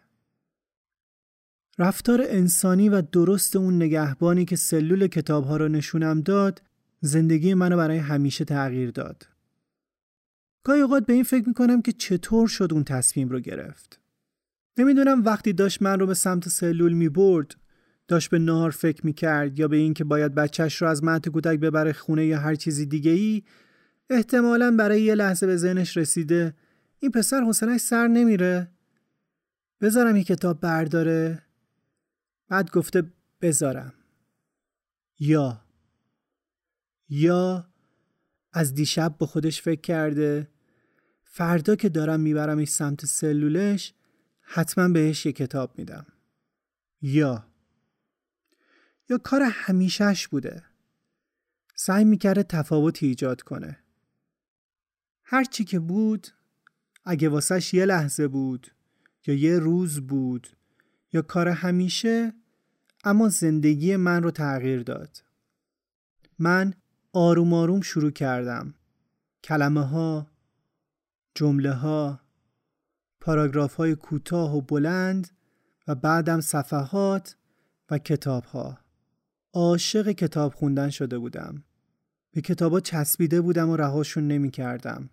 رفتار 1.78 2.22
انسانی 2.24 2.88
و 2.88 3.02
درست 3.02 3.56
اون 3.56 3.76
نگهبانی 3.76 4.44
که 4.44 4.56
سلول 4.56 5.06
کتاب 5.06 5.44
ها 5.44 5.56
رو 5.56 5.68
نشونم 5.68 6.20
داد 6.20 6.62
زندگی 7.00 7.54
منو 7.54 7.76
برای 7.76 7.98
همیشه 7.98 8.44
تغییر 8.44 8.90
داد. 8.90 9.26
گاهی 10.64 10.80
اوقات 10.80 11.06
به 11.06 11.12
این 11.12 11.24
فکر 11.24 11.48
می‌کنم 11.48 11.82
که 11.82 11.92
چطور 11.92 12.48
شد 12.48 12.68
اون 12.72 12.84
تصمیم 12.84 13.28
رو 13.28 13.40
گرفت. 13.40 14.00
نمی‌دونم 14.78 15.24
وقتی 15.24 15.52
داشت 15.52 15.82
من 15.82 16.00
رو 16.00 16.06
به 16.06 16.14
سمت 16.14 16.48
سلول 16.48 16.92
می 16.92 17.08
برد 17.08 17.56
داشت 18.08 18.30
به 18.30 18.38
نهار 18.38 18.70
فکر 18.70 19.06
می 19.06 19.12
کرد 19.12 19.58
یا 19.58 19.68
به 19.68 19.76
اینکه 19.76 20.04
باید 20.04 20.34
بچهش 20.34 20.82
رو 20.82 20.88
از 20.88 21.04
مهد 21.04 21.28
کودک 21.28 21.58
ببره 21.58 21.92
خونه 21.92 22.26
یا 22.26 22.38
هر 22.38 22.54
چیزی 22.54 22.86
دیگه 22.86 23.10
ای 23.10 23.42
احتمالا 24.10 24.76
برای 24.78 25.02
یه 25.02 25.14
لحظه 25.14 25.46
به 25.46 25.56
ذهنش 25.56 25.96
رسیده 25.96 26.54
این 26.98 27.10
پسر 27.10 27.44
حسنش 27.44 27.80
سر 27.80 28.08
نمیره. 28.08 28.70
بذارم 29.80 30.16
یه 30.16 30.24
کتاب 30.24 30.60
برداره. 30.60 31.42
بعد 32.48 32.70
گفته 32.70 33.02
بذارم. 33.40 33.92
یا. 35.18 35.60
یا 37.08 37.68
از 38.52 38.74
دیشب 38.74 39.14
با 39.18 39.26
خودش 39.26 39.62
فکر 39.62 39.80
کرده. 39.80 40.48
فردا 41.22 41.76
که 41.76 41.88
دارم 41.88 42.20
میبرمش 42.20 42.68
سمت 42.68 43.06
سلولش 43.06 43.94
حتما 44.40 44.88
بهش 44.88 45.26
یه 45.26 45.32
کتاب 45.32 45.78
میدم. 45.78 46.06
یا. 47.02 47.46
یا 49.08 49.18
کار 49.18 49.42
همیشهش 49.42 50.28
بوده؟ 50.28 50.62
سعی 51.74 52.04
می‌کرده 52.04 52.42
تفاوتی 52.42 53.06
ایجاد 53.06 53.42
کنه. 53.42 53.78
هرچی 55.24 55.64
که 55.64 55.78
بود 55.78 56.28
اگه 57.04 57.28
واسش 57.28 57.74
یه 57.74 57.84
لحظه 57.84 58.28
بود 58.28 58.70
یا 59.26 59.34
یه 59.34 59.58
روز 59.58 60.00
بود 60.00 60.48
یا 61.12 61.22
کار 61.22 61.48
همیشه 61.48 62.32
اما 63.04 63.28
زندگی 63.28 63.96
من 63.96 64.22
رو 64.22 64.30
تغییر 64.30 64.82
داد. 64.82 65.22
من 66.38 66.74
آروم 67.12 67.52
آروم 67.54 67.80
شروع 67.80 68.10
کردم. 68.10 68.74
کلمه 69.44 69.86
ها 69.86 70.30
جمله 71.34 71.72
ها 71.72 72.20
پاراگراف 73.20 73.74
های 73.74 73.94
کوتاه 73.94 74.56
و 74.56 74.60
بلند 74.60 75.28
و 75.88 75.94
بعدم 75.94 76.40
صفحات 76.40 77.36
و 77.90 77.98
کتاب 77.98 78.44
ها 78.44 78.85
عاشق 79.56 80.10
کتاب 80.10 80.54
خوندن 80.54 80.90
شده 80.90 81.18
بودم. 81.18 81.64
به 82.32 82.40
کتابا 82.40 82.80
چسبیده 82.80 83.40
بودم 83.40 83.68
و 83.68 83.76
رهاشون 83.76 84.28
نمی 84.28 84.50
کردم 84.50 85.10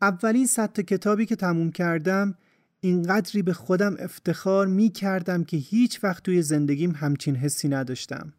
اولین 0.00 0.46
صد 0.46 0.80
کتابی 0.80 1.26
که 1.26 1.36
تموم 1.36 1.70
کردم 1.70 2.34
اینقدری 2.80 3.42
به 3.42 3.52
خودم 3.52 3.96
افتخار 3.98 4.66
می 4.66 4.90
کردم 4.90 5.44
که 5.44 5.56
هیچ 5.56 6.04
وقت 6.04 6.22
توی 6.22 6.42
زندگیم 6.42 6.90
همچین 6.90 7.36
حسی 7.36 7.68
نداشتم. 7.68 8.32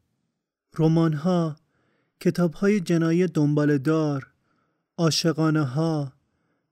رمان 0.78 1.14
ها 1.14 1.56
کتاب 2.20 2.54
های 2.54 2.80
جنایی 2.80 3.28
دنبال 3.28 3.78
دار 3.78 4.28
عاشقانه 4.98 5.64
ها 5.64 6.14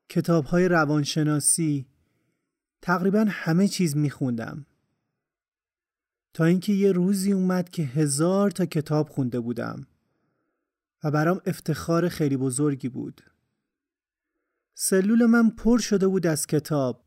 کتاب 0.10 0.46
های 0.46 0.68
روانشناسی 0.68 1.86
تقریبا 2.82 3.26
همه 3.30 3.68
چیز 3.68 3.98
می 3.98 4.10
خوندم 4.10 4.66
تا 6.34 6.46
اینکه 6.46 6.74
یه 6.74 6.92
روزی 6.92 7.32
اومد 7.32 7.70
که 7.70 7.84
هزار 7.84 8.52
تا 8.52 8.66
کتاب 8.66 9.10
خونده 9.10 9.40
بودم 9.40 9.88
و 11.04 11.12
برام 11.12 11.42
افتخار 11.46 12.10
خیلی 12.10 12.38
بزرگی 12.38 12.90
بود. 12.90 13.22
سلول 14.74 15.26
من 15.26 15.50
پر 15.50 15.80
شده 15.80 16.08
بود 16.08 16.28
از 16.28 16.48
کتاب 16.48 17.04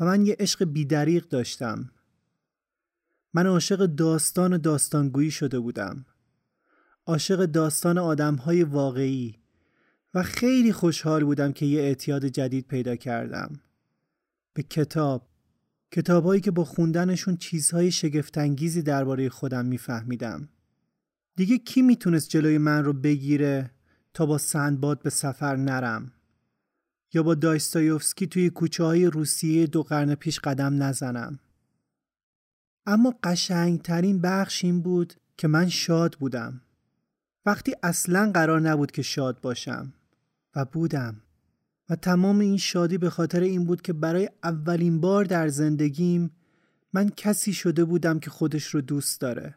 و 0.00 0.04
من 0.04 0.26
یه 0.26 0.36
عشق 0.40 0.64
بیدریق 0.64 1.28
داشتم. 1.28 1.90
من 3.34 3.46
عاشق 3.46 3.86
داستان 3.86 4.52
و 4.52 4.58
داستانگویی 4.58 5.30
شده 5.30 5.60
بودم. 5.60 6.06
عاشق 7.06 7.46
داستان 7.46 7.98
آدمهای 7.98 8.62
واقعی 8.62 9.38
و 10.14 10.22
خیلی 10.22 10.72
خوشحال 10.72 11.24
بودم 11.24 11.52
که 11.52 11.66
یه 11.66 11.80
اعتیاد 11.80 12.26
جدید 12.26 12.66
پیدا 12.66 12.96
کردم. 12.96 13.60
به 14.54 14.62
کتاب. 14.62 15.31
کتابایی 15.92 16.40
که 16.40 16.50
با 16.50 16.64
خوندنشون 16.64 17.36
چیزهای 17.36 17.90
شگفتانگیزی 17.90 18.82
درباره 18.82 19.28
خودم 19.28 19.66
میفهمیدم. 19.66 20.48
دیگه 21.36 21.58
کی 21.58 21.82
می‌تونست 21.82 22.28
جلوی 22.28 22.58
من 22.58 22.84
رو 22.84 22.92
بگیره 22.92 23.70
تا 24.14 24.26
با 24.26 24.38
سندباد 24.38 25.02
به 25.02 25.10
سفر 25.10 25.56
نرم 25.56 26.12
یا 27.14 27.22
با 27.22 27.34
دایستایوفسکی 27.34 28.26
توی 28.26 28.50
کوچه 28.50 28.84
های 28.84 29.06
روسیه 29.06 29.66
دو 29.66 29.82
قرن 29.82 30.14
پیش 30.14 30.40
قدم 30.40 30.82
نزنم. 30.82 31.38
اما 32.86 33.14
قشنگترین 33.22 34.20
بخش 34.20 34.64
این 34.64 34.82
بود 34.82 35.14
که 35.36 35.48
من 35.48 35.68
شاد 35.68 36.14
بودم. 36.14 36.60
وقتی 37.46 37.74
اصلا 37.82 38.30
قرار 38.34 38.60
نبود 38.60 38.90
که 38.90 39.02
شاد 39.02 39.40
باشم 39.40 39.92
و 40.56 40.64
بودم. 40.64 41.20
و 41.92 41.96
تمام 41.96 42.38
این 42.38 42.56
شادی 42.56 42.98
به 42.98 43.10
خاطر 43.10 43.40
این 43.40 43.64
بود 43.64 43.82
که 43.82 43.92
برای 43.92 44.28
اولین 44.42 45.00
بار 45.00 45.24
در 45.24 45.48
زندگیم 45.48 46.30
من 46.92 47.08
کسی 47.08 47.52
شده 47.52 47.84
بودم 47.84 48.18
که 48.18 48.30
خودش 48.30 48.66
رو 48.66 48.80
دوست 48.80 49.20
داره. 49.20 49.54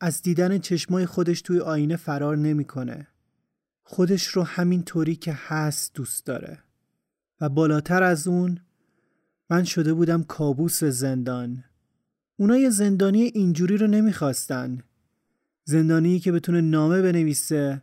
از 0.00 0.22
دیدن 0.22 0.58
چشمای 0.58 1.06
خودش 1.06 1.42
توی 1.42 1.60
آینه 1.60 1.96
فرار 1.96 2.36
نمی‌کنه. 2.36 3.06
خودش 3.82 4.26
رو 4.26 4.42
همین 4.42 4.82
طوری 4.82 5.16
که 5.16 5.32
هست 5.46 5.94
دوست 5.94 6.26
داره. 6.26 6.58
و 7.40 7.48
بالاتر 7.48 8.02
از 8.02 8.28
اون 8.28 8.60
من 9.50 9.64
شده 9.64 9.94
بودم 9.94 10.22
کابوس 10.22 10.84
زندان. 10.84 11.64
اونا 12.36 12.56
یه 12.56 12.70
زندانی 12.70 13.22
اینجوری 13.22 13.76
رو 13.76 13.86
نمی‌خواستن. 13.86 14.82
زندانی 15.64 16.20
که 16.20 16.32
بتونه 16.32 16.60
نامه 16.60 17.02
بنویسه 17.02 17.82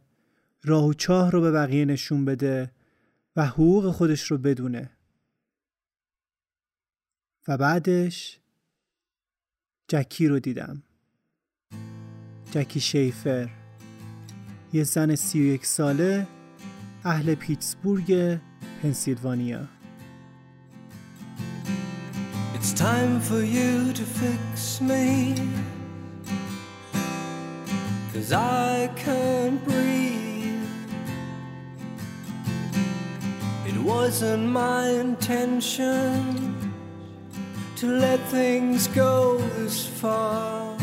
راه 0.63 0.87
و 0.87 0.93
چاه 0.93 1.31
رو 1.31 1.41
به 1.41 1.51
بقیه 1.51 1.85
نشون 1.85 2.25
بده 2.25 2.71
و 3.35 3.45
حقوق 3.45 3.91
خودش 3.91 4.31
رو 4.31 4.37
بدونه. 4.37 4.89
و 7.47 7.57
بعدش 7.57 8.39
جکی 9.87 10.27
رو 10.27 10.39
دیدم. 10.39 10.83
جکی 12.51 12.79
شیفر. 12.79 13.49
یه 14.73 14.83
زن 14.83 15.15
سی 15.15 15.39
و 15.41 15.43
یک 15.43 15.65
ساله 15.65 16.27
اهل 17.03 17.35
پیتسبورگ 17.35 18.39
پنسیلوانیا. 18.81 19.67
It's 22.55 22.73
time 22.73 23.19
for 23.29 23.43
you 23.43 23.93
to 23.99 24.05
fix 24.21 24.79
me. 24.89 25.35
Cause 28.13 28.31
I 28.31 28.89
can't 29.03 29.59
breathe. 29.65 30.12
Wasn't 33.83 34.47
my 34.47 34.87
intention 34.87 36.73
to 37.75 37.87
let 37.87 38.19
things 38.29 38.87
go 38.87 39.37
this 39.57 39.85
far. 39.85 40.77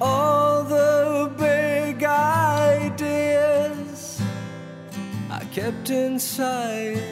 All 0.00 0.62
the 0.62 1.32
big 1.36 2.04
ideas 2.04 4.22
I 5.30 5.44
kept 5.46 5.90
inside. 5.90 7.02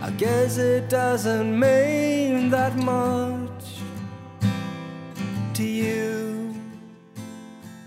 I 0.00 0.10
guess 0.16 0.56
it 0.56 0.88
doesn't 0.88 1.58
mean 1.58 2.48
that 2.50 2.76
much 2.76 3.64
to 5.54 5.64
you. 5.64 6.07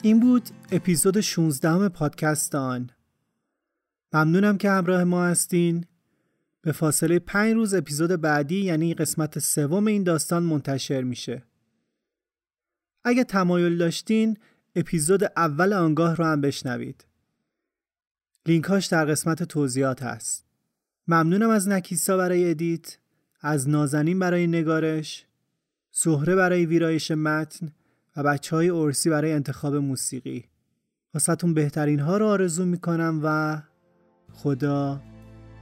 این 0.03 0.19
بود 0.19 0.49
اپیزود 0.71 1.21
16 1.21 1.89
پادکست 1.89 2.55
آن 2.55 2.89
ممنونم 4.13 4.57
که 4.57 4.69
همراه 4.69 5.03
ما 5.03 5.25
هستین. 5.25 5.85
به 6.61 6.71
فاصله 6.71 7.19
پنج 7.19 7.53
روز 7.53 7.73
اپیزود 7.73 8.09
بعدی 8.09 8.61
یعنی 8.61 8.93
قسمت 8.93 9.39
سوم 9.39 9.87
این 9.87 10.03
داستان 10.03 10.43
منتشر 10.43 11.01
میشه. 11.01 11.43
اگه 13.03 13.23
تمایل 13.23 13.77
داشتین 13.77 14.37
اپیزود 14.75 15.23
اول 15.23 15.73
آنگاه 15.73 16.15
رو 16.15 16.25
هم 16.25 16.41
بشنوید. 16.41 17.05
لینکاش 18.45 18.85
در 18.85 19.05
قسمت 19.05 19.43
توضیحات 19.43 20.03
هست. 20.03 20.45
ممنونم 21.07 21.49
از 21.49 21.67
نکیسا 21.67 22.17
برای 22.17 22.49
ادیت 22.49 22.97
از 23.41 23.69
نازنین 23.69 24.19
برای 24.19 24.47
نگارش 24.47 25.25
زهره 25.91 26.35
برای 26.35 26.65
ویرایش 26.65 27.11
متن 27.11 27.71
و 28.17 28.23
بچه 28.23 28.55
های 28.55 28.69
ارسی 28.69 29.09
برای 29.09 29.33
انتخاب 29.33 29.75
موسیقی. 29.75 30.45
واسهتون 31.13 31.53
بهترین 31.53 31.99
ها 31.99 32.17
رو 32.17 32.27
آرزو 32.27 32.65
می‌کنم 32.65 33.19
و 33.23 33.57
خدا 34.33 35.01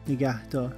نگهدار. 0.08 0.76